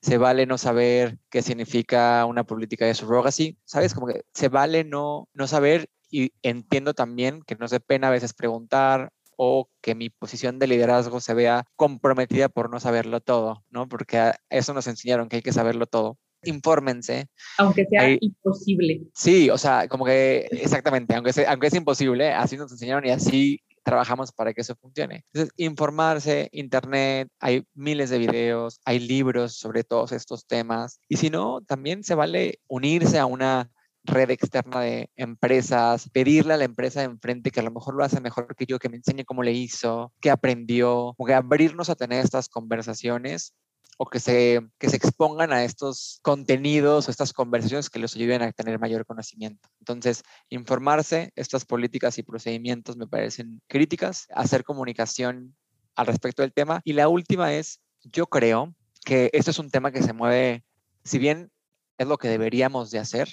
se 0.00 0.18
vale 0.18 0.46
no 0.46 0.56
saber 0.56 1.18
qué 1.28 1.42
significa 1.42 2.24
una 2.24 2.44
política 2.44 2.86
de 2.86 2.94
surrogacy, 2.94 3.58
¿sabes? 3.64 3.94
Como 3.94 4.06
que 4.06 4.22
se 4.32 4.48
vale 4.48 4.84
no, 4.84 5.28
no 5.34 5.46
saber 5.46 5.90
y 6.10 6.32
entiendo 6.42 6.94
también 6.94 7.42
que 7.42 7.54
no 7.54 7.68
se 7.68 7.80
pena 7.80 8.08
a 8.08 8.10
veces 8.10 8.34
preguntar 8.34 9.12
o 9.42 9.70
que 9.80 9.94
mi 9.94 10.10
posición 10.10 10.58
de 10.58 10.66
liderazgo 10.66 11.18
se 11.18 11.32
vea 11.32 11.64
comprometida 11.74 12.50
por 12.50 12.68
no 12.68 12.78
saberlo 12.78 13.20
todo, 13.20 13.64
¿no? 13.70 13.88
Porque 13.88 14.32
eso 14.50 14.74
nos 14.74 14.86
enseñaron 14.86 15.30
que 15.30 15.36
hay 15.36 15.42
que 15.42 15.54
saberlo 15.54 15.86
todo. 15.86 16.18
Infórmense. 16.42 17.26
Aunque 17.56 17.86
sea 17.86 18.18
imposible. 18.20 19.00
Sí, 19.14 19.48
o 19.48 19.56
sea, 19.56 19.88
como 19.88 20.04
que 20.04 20.46
exactamente, 20.50 21.14
aunque, 21.14 21.32
sea, 21.32 21.50
aunque 21.50 21.68
es 21.68 21.74
imposible, 21.74 22.34
así 22.34 22.58
nos 22.58 22.70
enseñaron 22.70 23.06
y 23.06 23.12
así 23.12 23.62
trabajamos 23.82 24.30
para 24.30 24.52
que 24.52 24.60
eso 24.60 24.76
funcione. 24.76 25.24
Entonces, 25.32 25.54
informarse, 25.56 26.50
internet, 26.52 27.28
hay 27.40 27.64
miles 27.72 28.10
de 28.10 28.18
videos, 28.18 28.78
hay 28.84 28.98
libros 28.98 29.56
sobre 29.56 29.84
todos 29.84 30.12
estos 30.12 30.46
temas. 30.46 31.00
Y 31.08 31.16
si 31.16 31.30
no, 31.30 31.62
también 31.62 32.04
se 32.04 32.14
vale 32.14 32.60
unirse 32.68 33.18
a 33.18 33.24
una 33.24 33.70
red 34.04 34.30
externa 34.30 34.80
de 34.80 35.10
empresas, 35.16 36.08
pedirle 36.10 36.54
a 36.54 36.56
la 36.56 36.64
empresa 36.64 37.00
de 37.00 37.06
enfrente 37.06 37.50
que 37.50 37.60
a 37.60 37.62
lo 37.62 37.70
mejor 37.70 37.94
lo 37.94 38.04
hace 38.04 38.20
mejor 38.20 38.54
que 38.56 38.66
yo, 38.66 38.78
que 38.78 38.88
me 38.88 38.96
enseñe 38.96 39.24
cómo 39.24 39.42
le 39.42 39.52
hizo, 39.52 40.12
qué 40.20 40.30
aprendió, 40.30 41.14
que 41.26 41.34
abrirnos 41.34 41.90
a 41.90 41.94
tener 41.94 42.24
estas 42.24 42.48
conversaciones 42.48 43.54
o 44.02 44.06
que 44.06 44.18
se, 44.18 44.60
que 44.78 44.88
se 44.88 44.96
expongan 44.96 45.52
a 45.52 45.62
estos 45.62 46.20
contenidos 46.22 47.06
o 47.06 47.10
estas 47.10 47.34
conversaciones 47.34 47.90
que 47.90 47.98
los 47.98 48.16
ayuden 48.16 48.40
a 48.40 48.50
tener 48.52 48.78
mayor 48.78 49.04
conocimiento. 49.04 49.68
Entonces, 49.78 50.22
informarse, 50.48 51.32
estas 51.36 51.66
políticas 51.66 52.16
y 52.16 52.22
procedimientos 52.22 52.96
me 52.96 53.06
parecen 53.06 53.60
críticas, 53.66 54.26
hacer 54.34 54.64
comunicación 54.64 55.54
al 55.96 56.06
respecto 56.06 56.40
del 56.40 56.54
tema. 56.54 56.80
Y 56.82 56.94
la 56.94 57.08
última 57.08 57.52
es, 57.52 57.80
yo 58.02 58.26
creo 58.26 58.74
que 59.04 59.28
esto 59.34 59.50
es 59.50 59.58
un 59.58 59.70
tema 59.70 59.92
que 59.92 60.02
se 60.02 60.14
mueve, 60.14 60.64
si 61.04 61.18
bien 61.18 61.50
es 61.98 62.06
lo 62.06 62.16
que 62.16 62.28
deberíamos 62.28 62.90
de 62.90 63.00
hacer, 63.00 63.28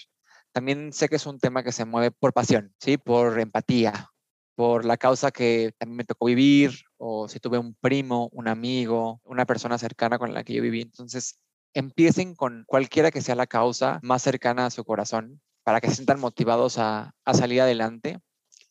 también 0.58 0.92
sé 0.92 1.08
que 1.08 1.18
es 1.18 1.28
un 1.28 1.38
tema 1.38 1.62
que 1.62 1.72
se 1.72 1.86
mueve 1.86 2.10
por 2.10 2.34
pasión, 2.34 2.74
¿sí? 2.80 2.98
Por 2.98 3.40
empatía, 3.40 4.10
por 4.56 4.86
la 4.86 4.98
causa 4.98 5.30
que 5.30 5.72
también 5.78 5.98
me 5.98 6.04
tocó 6.04 6.26
vivir, 6.26 6.82
o 6.98 7.28
si 7.28 7.40
tuve 7.40 7.60
un 7.60 7.76
primo, 7.76 8.28
un 8.32 8.48
amigo, 8.48 9.22
una 9.24 9.46
persona 9.46 9.78
cercana 9.78 10.18
con 10.18 10.34
la 10.34 10.44
que 10.44 10.56
yo 10.56 10.64
viví. 10.64 10.82
Entonces, 10.82 11.38
empiecen 11.76 12.34
con 12.34 12.64
cualquiera 12.66 13.12
que 13.12 13.22
sea 13.22 13.36
la 13.36 13.46
causa 13.46 14.00
más 14.02 14.24
cercana 14.24 14.66
a 14.66 14.72
su 14.72 14.84
corazón 14.84 15.44
para 15.64 15.80
que 15.80 15.90
se 15.90 15.98
sientan 15.98 16.20
motivados 16.20 16.80
a, 16.80 17.14
a 17.24 17.34
salir 17.36 17.62
adelante. 17.62 18.20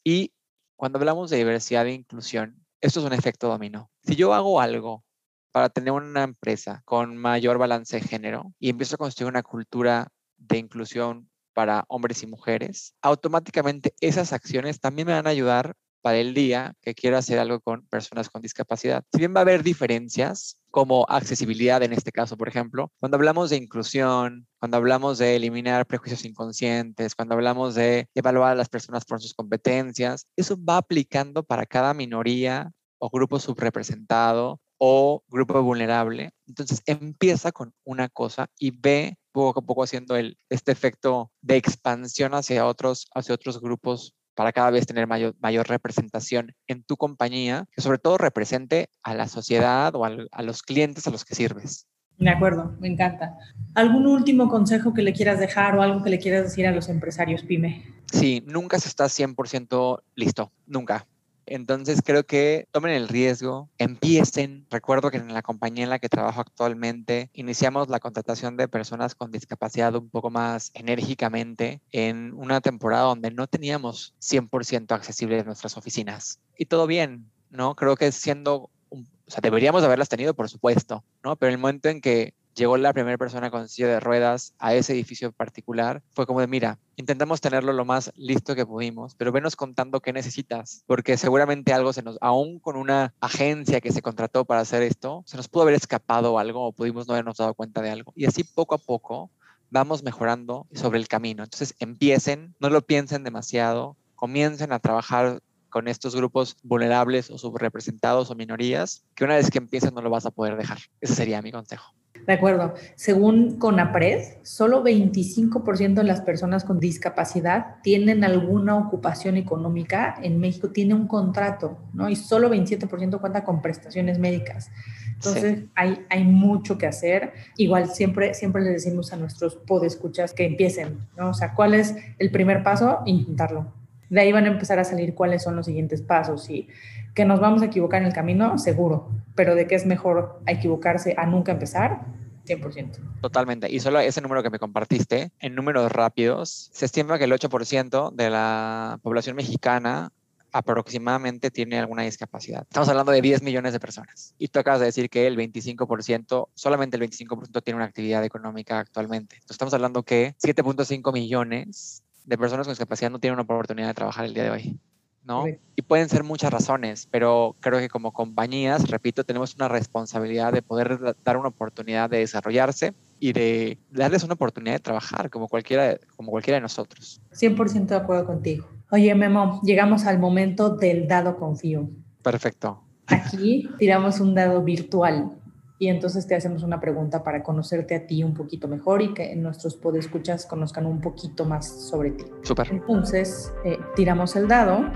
Y 0.03 0.33
cuando 0.75 0.99
hablamos 0.99 1.31
de 1.31 1.37
diversidad 1.37 1.87
e 1.87 1.92
inclusión, 1.92 2.66
esto 2.81 2.99
es 2.99 3.07
un 3.07 3.12
efecto 3.12 3.46
dominó. 3.46 3.92
Si 4.03 4.16
yo 4.16 4.35
hago 4.35 4.61
algo 4.61 5.05
para 5.53 5.68
tener 5.68 5.92
una 5.92 6.25
empresa 6.25 6.83
con 6.85 7.16
mayor 7.16 7.59
balance 7.59 8.01
de 8.01 8.03
género 8.03 8.53
y 8.59 8.70
empiezo 8.70 8.96
a 8.96 8.99
construir 8.99 9.31
una 9.31 9.44
cultura 9.44 10.09
de 10.37 10.59
inclusión 10.59 11.31
para 11.57 11.87
hombres 11.88 12.23
y 12.23 12.27
mujeres, 12.27 12.92
automáticamente 13.01 13.95
esas 14.03 14.35
acciones 14.35 14.79
también 14.79 15.07
me 15.07 15.14
van 15.14 15.27
a 15.27 15.31
ayudar 15.31 15.73
para 16.03 16.19
el 16.19 16.35
día 16.35 16.75
que 16.83 16.95
quiero 16.95 17.16
hacer 17.16 17.38
algo 17.38 17.61
con 17.61 17.87
personas 17.87 18.29
con 18.29 18.42
discapacidad. 18.42 19.03
Si 19.11 19.21
bien 19.21 19.35
va 19.35 19.40
a 19.40 19.40
haber 19.40 19.62
diferencias, 19.62 20.59
como 20.71 21.07
accesibilidad 21.09 21.83
en 21.83 21.95
este 21.95 22.12
caso, 22.12 22.37
por 22.37 22.49
ejemplo, 22.49 22.92
cuando 23.01 23.16
hablamos 23.16 23.49
de 23.49 23.57
inclusión, 23.57 24.47
cuando 24.59 24.77
hablamos 24.77 25.16
de 25.16 25.35
eliminar 25.35 25.87
prejuicios 25.87 26.27
inconscientes, 26.27 27.14
cuando 27.14 27.35
hablamos 27.35 27.75
de 27.75 28.07
evaluar 28.14 28.53
a 28.53 28.55
las 28.55 28.69
personas 28.69 29.07
por 29.07 29.23
sus 29.23 29.33
competencias, 29.33 30.27
eso 30.37 30.59
va 30.62 30.77
aplicando 30.77 31.42
para 31.42 31.64
cada 31.64 31.95
minoría 31.95 32.71
o 32.99 33.09
grupo 33.09 33.40
subrepresentado 33.40 34.61
o 34.77 35.23
grupo 35.29 35.62
vulnerable. 35.62 36.33
Entonces 36.47 36.83
empieza 36.85 37.51
con 37.51 37.73
una 37.85 38.11
cosa 38.11 38.49
y 38.59 38.71
ve 38.71 39.16
poco 39.44 39.61
a 39.61 39.62
poco 39.62 39.83
haciendo 39.83 40.16
el, 40.16 40.38
este 40.49 40.72
efecto 40.72 41.31
de 41.42 41.57
expansión 41.57 42.35
hacia 42.35 42.66
otros, 42.66 43.09
hacia 43.14 43.35
otros 43.35 43.61
grupos 43.61 44.14
para 44.35 44.53
cada 44.53 44.70
vez 44.70 44.87
tener 44.87 45.07
mayor, 45.07 45.35
mayor 45.40 45.68
representación 45.68 46.53
en 46.66 46.83
tu 46.83 46.96
compañía, 46.96 47.66
que 47.72 47.83
sobre 47.83 47.99
todo 47.99 48.18
represente 48.18 48.88
a 49.03 49.14
la 49.14 49.29
sociedad 49.29 49.94
o 49.94 50.05
a 50.05 50.42
los 50.42 50.62
clientes 50.62 51.07
a 51.07 51.11
los 51.11 51.25
que 51.25 51.35
sirves. 51.35 51.87
De 52.18 52.31
acuerdo, 52.31 52.75
me 52.81 52.88
encanta. 52.88 53.37
¿Algún 53.75 54.07
último 54.07 54.49
consejo 54.49 54.94
que 54.94 55.03
le 55.03 55.12
quieras 55.12 55.38
dejar 55.38 55.77
o 55.77 55.83
algo 55.83 56.03
que 56.03 56.11
le 56.11 56.18
quieras 56.18 56.44
decir 56.44 56.66
a 56.66 56.72
los 56.72 56.88
empresarios 56.88 57.42
pyme? 57.42 57.85
Sí, 58.11 58.42
nunca 58.46 58.79
se 58.79 58.88
está 58.88 59.05
100% 59.07 60.03
listo, 60.14 60.51
nunca. 60.66 61.07
Entonces 61.46 62.02
creo 62.04 62.24
que 62.24 62.68
tomen 62.72 62.92
el 62.92 63.09
riesgo, 63.09 63.70
empiecen. 63.78 64.66
Recuerdo 64.70 65.11
que 65.11 65.16
en 65.16 65.32
la 65.32 65.42
compañía 65.42 65.85
en 65.85 65.90
la 65.90 65.98
que 65.98 66.09
trabajo 66.09 66.40
actualmente 66.40 67.30
iniciamos 67.32 67.88
la 67.88 68.00
contratación 68.00 68.56
de 68.56 68.68
personas 68.68 69.14
con 69.14 69.30
discapacidad 69.30 69.94
un 69.94 70.11
poco 70.11 70.30
más 70.30 70.70
enérgicamente 70.74 71.80
en 71.92 72.32
una 72.35 72.61
temporada 72.61 73.04
donde 73.04 73.30
no 73.30 73.46
teníamos 73.46 74.14
100% 74.20 74.92
accesibles 74.92 75.46
nuestras 75.46 75.76
oficinas. 75.76 76.40
Y 76.59 76.66
todo 76.66 76.87
bien, 76.87 77.30
¿no? 77.50 77.74
Creo 77.74 77.96
que 77.96 78.11
siendo, 78.12 78.70
o 78.90 78.98
sea, 79.26 79.40
deberíamos 79.40 79.82
haberlas 79.85 80.09
tenido, 80.09 80.35
por 80.35 80.48
supuesto, 80.48 81.04
¿no? 81.22 81.37
Pero 81.37 81.52
el 81.52 81.59
momento 81.59 81.88
en 81.88 82.00
que 82.00 82.35
llegó 82.57 82.77
la 82.79 82.92
primera 82.92 83.19
persona 83.19 83.51
con 83.51 83.69
silla 83.69 83.88
de 83.88 84.01
ruedas 84.01 84.55
a 84.59 84.75
ese 84.75 84.95
edificio 84.95 85.31
particular, 85.31 86.03
fue 86.14 86.27
como 86.27 86.40
de, 86.40 86.47
mira, 86.47 86.79
intentamos 86.97 87.40
tenerlo 87.40 87.73
lo 87.73 87.85
más 87.85 88.11
listo 88.16 88.55
que 88.55 88.66
pudimos, 88.66 89.14
pero 89.14 89.31
venos 89.31 89.55
contando 89.55 90.01
qué 90.01 90.12
necesitas, 90.12 90.83
porque 90.87 91.16
seguramente 91.19 91.73
algo 91.73 91.92
se 91.92 92.03
nos, 92.03 92.16
aún 92.21 92.59
con 92.59 92.77
una 92.77 93.14
agencia 93.21 93.81
que 93.81 93.92
se 93.92 94.03
contrató 94.03 94.45
para 94.47 94.62
hacer 94.62 94.83
esto, 94.83 95.23
se 95.27 95.37
nos 95.37 95.49
pudo 95.49 95.64
haber 95.64 95.75
escapado 95.75 96.38
algo 96.38 96.66
o 96.66 96.73
pudimos 96.73 97.07
no 97.07 97.14
habernos 97.14 97.37
dado 97.37 97.55
cuenta 97.55 97.83
de 97.83 97.90
algo. 97.90 98.12
Y 98.16 98.25
así 98.25 98.42
poco 98.42 98.75
a 98.75 98.79
poco 98.79 99.31
vamos 99.71 100.03
mejorando 100.03 100.66
sobre 100.73 100.99
el 100.99 101.09
camino. 101.09 101.45
Entonces 101.45 101.75
empiecen, 101.79 102.55
no 102.59 102.71
lo 102.71 102.81
piensen 102.81 103.25
demasiado, 103.25 103.97
comiencen 104.14 104.73
a 104.73 104.79
trabajar 104.79 105.42
con 105.69 105.88
estos 105.88 106.16
grupos 106.16 106.57
vulnerables 106.62 107.29
o 107.29 107.37
subrepresentados 107.37 108.31
o 108.31 108.35
minorías, 108.35 109.05
que 109.14 109.25
una 109.25 109.37
vez 109.37 109.51
que 109.51 109.59
empiecen 109.59 109.92
no 109.92 110.01
lo 110.01 110.09
vas 110.09 110.25
a 110.25 110.31
poder 110.31 110.57
dejar. 110.57 110.79
Ese 111.03 111.14
sería 111.14 111.42
mi 111.42 111.53
consejo. 111.53 111.92
De 112.26 112.33
acuerdo. 112.33 112.74
Según 112.94 113.59
CONAPRED, 113.59 114.38
solo 114.42 114.85
25% 114.85 115.94
de 115.94 116.05
las 116.05 116.20
personas 116.20 116.64
con 116.64 116.81
discapacidad 116.81 117.76
tienen 117.83 118.24
alguna 118.24 118.76
ocupación 118.76 119.37
económica. 119.37 120.16
En 120.22 120.40
México 120.40 120.70
tiene 120.70 120.94
un 120.94 121.07
contrato, 121.07 121.79
¿no? 121.92 122.09
Y 122.09 122.16
solo 122.16 122.50
27% 122.50 123.20
cuenta 123.20 123.44
con 123.44 123.62
prestaciones 123.62 124.18
médicas. 124.18 124.70
Entonces 125.14 125.64
hay, 125.74 126.05
hay 126.11 126.24
mucho 126.24 126.79
que 126.79 126.87
hacer. 126.87 127.33
Igual 127.57 127.88
siempre, 127.88 128.35
siempre 128.35 128.62
le 128.62 128.70
decimos 128.70 129.12
a 129.12 129.16
nuestros 129.16 129.57
podescuchas 129.57 130.33
que 130.33 130.46
empiecen, 130.46 130.98
¿no? 131.16 131.31
O 131.31 131.35
sea, 131.35 131.55
¿cuál 131.55 131.74
es 131.74 131.94
el 132.18 132.31
primer 132.31 132.62
paso? 132.62 133.00
Intentarlo. 133.07 133.86
De 134.11 134.21
ahí 134.21 134.33
van 134.33 134.45
a 134.45 134.49
empezar 134.49 134.79
a 134.79 134.85
salir 134.85 135.14
cuáles 135.14 135.42
son 135.42 135.57
los 135.57 135.66
siguientes 135.66 136.03
pasos 136.03 136.49
y 136.51 136.69
que 137.14 137.25
nos 137.25 137.40
vamos 137.40 137.62
a 137.62 137.66
equivocar 137.66 138.03
en 138.03 138.09
el 138.09 138.14
camino, 138.14 138.59
seguro, 138.59 139.11
pero 139.35 139.55
de 139.55 139.66
que 139.66 139.75
es 139.75 139.87
mejor 139.87 140.40
equivocarse 140.47 141.14
a 141.16 141.27
nunca 141.27 141.53
empezar, 141.53 142.05
100%. 142.47 143.21
Totalmente. 143.21 143.71
Y 143.71 143.81
solo 143.81 143.99
ese 144.01 144.21
número 144.21 144.42
que 144.42 144.51
me 144.51 144.59
compartiste, 144.59 145.33
en 145.40 145.55
números 145.55 145.90
rápidos, 145.90 146.71
se 146.73 146.85
estima 146.85 147.19
que 147.19 147.25
el 147.25 147.33
8% 147.33 148.12
de 148.12 148.31
la 148.31 149.01
población 149.03 149.37
mexicana 149.37 150.12
aproximadamente 150.53 151.51
tiene 151.51 151.79
alguna 151.79 152.03
discapacidad. 152.03 152.62
Estamos 152.62 152.88
hablando 152.88 153.12
de 153.12 153.21
10 153.21 153.42
millones 153.42 153.73
de 153.73 153.81
personas. 153.81 154.35
Y 154.38 154.49
tú 154.49 154.59
acabas 154.59 154.81
de 154.81 154.87
decir 154.87 155.11
que 155.11 155.27
el 155.27 155.37
25%, 155.37 156.49
solamente 156.55 156.97
el 156.97 157.03
25% 157.03 157.62
tiene 157.62 157.77
una 157.77 157.85
actividad 157.85 158.25
económica 158.25 158.79
actualmente. 158.79 159.37
Entonces 159.37 159.55
estamos 159.55 159.75
hablando 159.75 160.03
que 160.03 160.35
7.5 160.42 161.12
millones 161.12 162.03
de 162.26 162.36
personas 162.36 162.66
con 162.66 162.72
discapacidad 162.72 163.10
no 163.10 163.18
tienen 163.18 163.34
una 163.34 163.42
oportunidad 163.42 163.88
de 163.88 163.94
trabajar 163.94 164.24
el 164.24 164.34
día 164.34 164.44
de 164.44 164.50
hoy. 164.50 164.80
¿no? 165.26 165.44
Y 165.74 165.82
pueden 165.82 166.08
ser 166.08 166.22
muchas 166.22 166.52
razones, 166.52 167.08
pero 167.10 167.56
creo 167.60 167.80
que 167.80 167.88
como 167.88 168.12
compañías, 168.12 168.88
repito, 168.88 169.24
tenemos 169.24 169.56
una 169.56 169.66
responsabilidad 169.68 170.52
de 170.52 170.62
poder 170.62 171.16
dar 171.24 171.36
una 171.36 171.48
oportunidad 171.48 172.08
de 172.08 172.18
desarrollarse 172.18 172.94
y 173.18 173.32
de 173.32 173.78
darles 173.90 174.22
una 174.22 174.34
oportunidad 174.34 174.74
de 174.74 174.80
trabajar 174.80 175.28
como 175.30 175.48
cualquiera, 175.48 175.98
como 176.14 176.30
cualquiera 176.30 176.58
de 176.58 176.62
nosotros. 176.62 177.20
100% 177.32 177.86
de 177.86 177.96
acuerdo 177.96 178.26
contigo. 178.26 178.68
Oye, 178.90 179.12
Memo, 179.16 179.60
llegamos 179.64 180.04
al 180.06 180.20
momento 180.20 180.70
del 180.76 181.08
dado 181.08 181.36
confío. 181.36 181.90
Perfecto. 182.22 182.82
Aquí 183.08 183.68
tiramos 183.78 184.20
un 184.20 184.34
dado 184.34 184.62
virtual 184.62 185.32
y 185.78 185.88
entonces 185.88 186.26
te 186.26 186.34
hacemos 186.34 186.62
una 186.62 186.80
pregunta 186.80 187.22
para 187.22 187.42
conocerte 187.42 187.94
a 187.94 188.06
ti 188.06 188.24
un 188.24 188.34
poquito 188.34 188.66
mejor 188.68 189.02
y 189.02 189.12
que 189.12 189.36
nuestros 189.36 189.76
podescuchas 189.76 190.46
conozcan 190.46 190.86
un 190.86 191.00
poquito 191.00 191.44
más 191.44 191.88
sobre 191.88 192.12
ti. 192.12 192.24
Súper. 192.42 192.68
Entonces, 192.70 193.52
eh, 193.64 193.78
tiramos 193.94 194.36
el 194.36 194.48
dado 194.48 194.90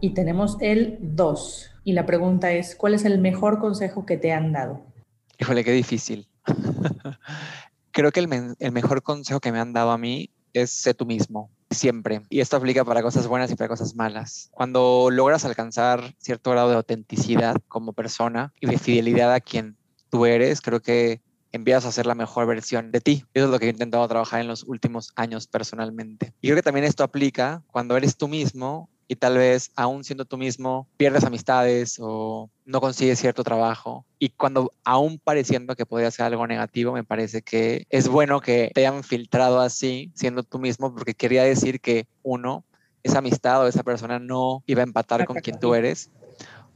y 0.00 0.10
tenemos 0.10 0.56
el 0.60 0.98
2. 1.00 1.70
Y 1.84 1.92
la 1.92 2.04
pregunta 2.04 2.52
es, 2.52 2.76
¿cuál 2.76 2.94
es 2.94 3.04
el 3.04 3.18
mejor 3.18 3.58
consejo 3.58 4.04
que 4.04 4.16
te 4.18 4.32
han 4.32 4.52
dado? 4.52 4.82
Híjole, 5.38 5.64
qué 5.64 5.72
difícil. 5.72 6.28
Creo 7.90 8.12
que 8.12 8.20
el, 8.20 8.54
el 8.58 8.72
mejor 8.72 9.02
consejo 9.02 9.40
que 9.40 9.50
me 9.50 9.58
han 9.58 9.72
dado 9.72 9.90
a 9.90 9.98
mí 9.98 10.30
es 10.52 10.70
sé 10.70 10.92
tú 10.92 11.06
mismo 11.06 11.50
siempre. 11.74 12.22
Y 12.30 12.40
esto 12.40 12.56
aplica 12.56 12.84
para 12.84 13.02
cosas 13.02 13.26
buenas 13.26 13.50
y 13.50 13.56
para 13.56 13.68
cosas 13.68 13.94
malas. 13.94 14.48
Cuando 14.52 15.08
logras 15.10 15.44
alcanzar 15.44 16.14
cierto 16.18 16.50
grado 16.50 16.70
de 16.70 16.76
autenticidad 16.76 17.56
como 17.68 17.92
persona 17.92 18.52
y 18.60 18.66
de 18.66 18.78
fidelidad 18.78 19.32
a 19.32 19.40
quien 19.40 19.76
tú 20.10 20.26
eres, 20.26 20.60
creo 20.60 20.80
que 20.80 21.20
empiezas 21.52 21.84
a 21.84 21.92
ser 21.92 22.06
la 22.06 22.14
mejor 22.14 22.46
versión 22.46 22.90
de 22.90 23.00
ti. 23.00 23.24
Eso 23.34 23.46
es 23.46 23.50
lo 23.50 23.58
que 23.58 23.66
he 23.66 23.70
intentado 23.70 24.06
trabajar 24.08 24.40
en 24.40 24.48
los 24.48 24.64
últimos 24.64 25.12
años 25.16 25.46
personalmente. 25.46 26.32
Y 26.40 26.48
creo 26.48 26.56
que 26.56 26.62
también 26.62 26.84
esto 26.84 27.04
aplica 27.04 27.62
cuando 27.66 27.96
eres 27.96 28.16
tú 28.16 28.26
mismo 28.26 28.88
y 29.12 29.16
tal 29.16 29.36
vez 29.36 29.70
aún 29.76 30.04
siendo 30.04 30.24
tú 30.24 30.38
mismo 30.38 30.88
pierdes 30.96 31.24
amistades 31.24 31.98
o 32.00 32.50
no 32.64 32.80
consigues 32.80 33.18
cierto 33.18 33.44
trabajo. 33.44 34.06
Y 34.18 34.30
cuando 34.30 34.72
aún 34.84 35.20
pareciendo 35.22 35.76
que 35.76 35.84
podría 35.84 36.10
ser 36.10 36.24
algo 36.24 36.46
negativo, 36.46 36.94
me 36.94 37.04
parece 37.04 37.42
que 37.42 37.84
es 37.90 38.08
bueno 38.08 38.40
que 38.40 38.70
te 38.74 38.80
hayan 38.86 39.04
filtrado 39.04 39.60
así, 39.60 40.10
siendo 40.14 40.44
tú 40.44 40.58
mismo, 40.58 40.94
porque 40.94 41.12
quería 41.12 41.44
decir 41.44 41.82
que 41.82 42.06
uno, 42.22 42.64
esa 43.02 43.18
amistad 43.18 43.60
o 43.60 43.68
esa 43.68 43.82
persona 43.82 44.18
no 44.18 44.62
iba 44.66 44.80
a 44.80 44.84
empatar 44.84 45.26
con 45.26 45.36
quien 45.40 45.58
tú 45.58 45.74
eres. 45.74 46.10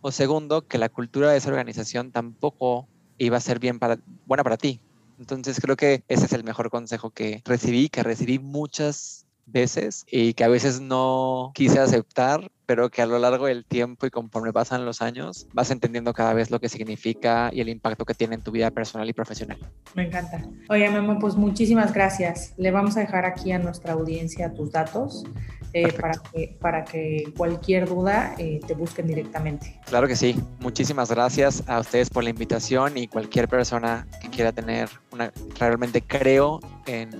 O 0.02 0.12
segundo, 0.12 0.66
que 0.66 0.76
la 0.76 0.90
cultura 0.90 1.30
de 1.30 1.38
esa 1.38 1.48
organización 1.48 2.12
tampoco 2.12 2.90
iba 3.16 3.38
a 3.38 3.40
ser 3.40 3.60
bien 3.60 3.78
para, 3.78 3.98
buena 4.26 4.44
para 4.44 4.58
ti. 4.58 4.82
Entonces 5.18 5.58
creo 5.58 5.76
que 5.76 6.04
ese 6.06 6.26
es 6.26 6.32
el 6.34 6.44
mejor 6.44 6.68
consejo 6.68 7.10
que 7.12 7.40
recibí, 7.46 7.88
que 7.88 8.02
recibí 8.02 8.38
muchas 8.38 9.25
veces 9.46 10.04
y 10.10 10.34
que 10.34 10.44
a 10.44 10.48
veces 10.48 10.80
no 10.80 11.52
quise 11.54 11.78
aceptar, 11.78 12.50
pero 12.66 12.90
que 12.90 13.00
a 13.00 13.06
lo 13.06 13.18
largo 13.18 13.46
del 13.46 13.64
tiempo 13.64 14.06
y 14.06 14.10
conforme 14.10 14.52
pasan 14.52 14.84
los 14.84 15.00
años 15.00 15.46
vas 15.52 15.70
entendiendo 15.70 16.12
cada 16.12 16.34
vez 16.34 16.50
lo 16.50 16.60
que 16.60 16.68
significa 16.68 17.50
y 17.52 17.60
el 17.60 17.68
impacto 17.68 18.04
que 18.04 18.14
tiene 18.14 18.34
en 18.34 18.42
tu 18.42 18.50
vida 18.50 18.70
personal 18.70 19.08
y 19.08 19.12
profesional. 19.12 19.58
Me 19.94 20.06
encanta. 20.06 20.44
Oye, 20.68 20.90
Memo, 20.90 21.18
pues 21.18 21.36
muchísimas 21.36 21.94
gracias. 21.94 22.52
Le 22.56 22.70
vamos 22.70 22.96
a 22.96 23.00
dejar 23.00 23.24
aquí 23.24 23.52
a 23.52 23.58
nuestra 23.58 23.92
audiencia 23.92 24.52
tus 24.52 24.72
datos 24.72 25.24
eh, 25.72 25.92
para, 25.92 26.14
que, 26.14 26.56
para 26.60 26.84
que 26.84 27.32
cualquier 27.36 27.88
duda 27.88 28.34
eh, 28.38 28.60
te 28.66 28.74
busquen 28.74 29.06
directamente. 29.06 29.78
Claro 29.86 30.08
que 30.08 30.16
sí. 30.16 30.34
Muchísimas 30.60 31.10
gracias 31.10 31.62
a 31.66 31.80
ustedes 31.80 32.10
por 32.10 32.24
la 32.24 32.30
invitación 32.30 32.96
y 32.96 33.06
cualquier 33.06 33.48
persona 33.48 34.06
que 34.20 34.28
quiera 34.28 34.52
tener 34.52 34.88
una, 35.12 35.32
realmente 35.58 36.02
creo 36.02 36.60
en 36.86 37.10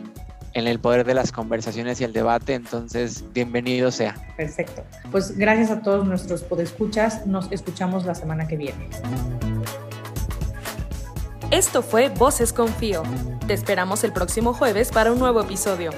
en 0.57 0.67
el 0.67 0.81
poder 0.81 1.05
de 1.05 1.13
las 1.13 1.33
conversaciones 1.33 2.01
y 2.01 2.05
el 2.05 2.15
debate, 2.15 2.55
entonces 2.55 3.23
bienvenido 3.35 3.91
sea. 3.91 4.15
Perfecto. 4.39 4.83
Pues 5.13 5.37
gracias 5.37 5.71
a 5.71 5.83
todos 5.83 6.07
nuestros 6.07 6.43
podescuchas, 6.43 7.27
nos 7.27 7.53
escuchamos 7.53 8.07
la 8.07 8.15
semana 8.15 8.49
que 8.49 8.57
viene. 8.57 8.89
Esto 11.51 11.83
fue 11.83 12.09
Voces 12.09 12.55
Confío. 12.55 13.03
Te 13.47 13.53
esperamos 13.53 14.03
el 14.03 14.15
próximo 14.15 14.55
jueves 14.55 14.91
para 14.91 15.13
un 15.13 15.19
nuevo 15.19 15.43
episodio. 15.43 15.91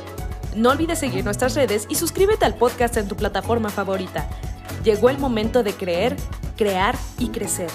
No 0.56 0.70
olvides 0.70 0.98
seguir 0.98 1.24
nuestras 1.24 1.54
redes 1.54 1.86
y 1.88 1.94
suscríbete 1.94 2.44
al 2.44 2.56
podcast 2.56 2.96
en 2.96 3.06
tu 3.06 3.14
plataforma 3.14 3.68
favorita. 3.68 4.28
Llegó 4.82 5.08
el 5.08 5.18
momento 5.18 5.62
de 5.62 5.72
creer, 5.72 6.16
crear 6.56 6.96
y 7.16 7.28
crecer. 7.28 7.70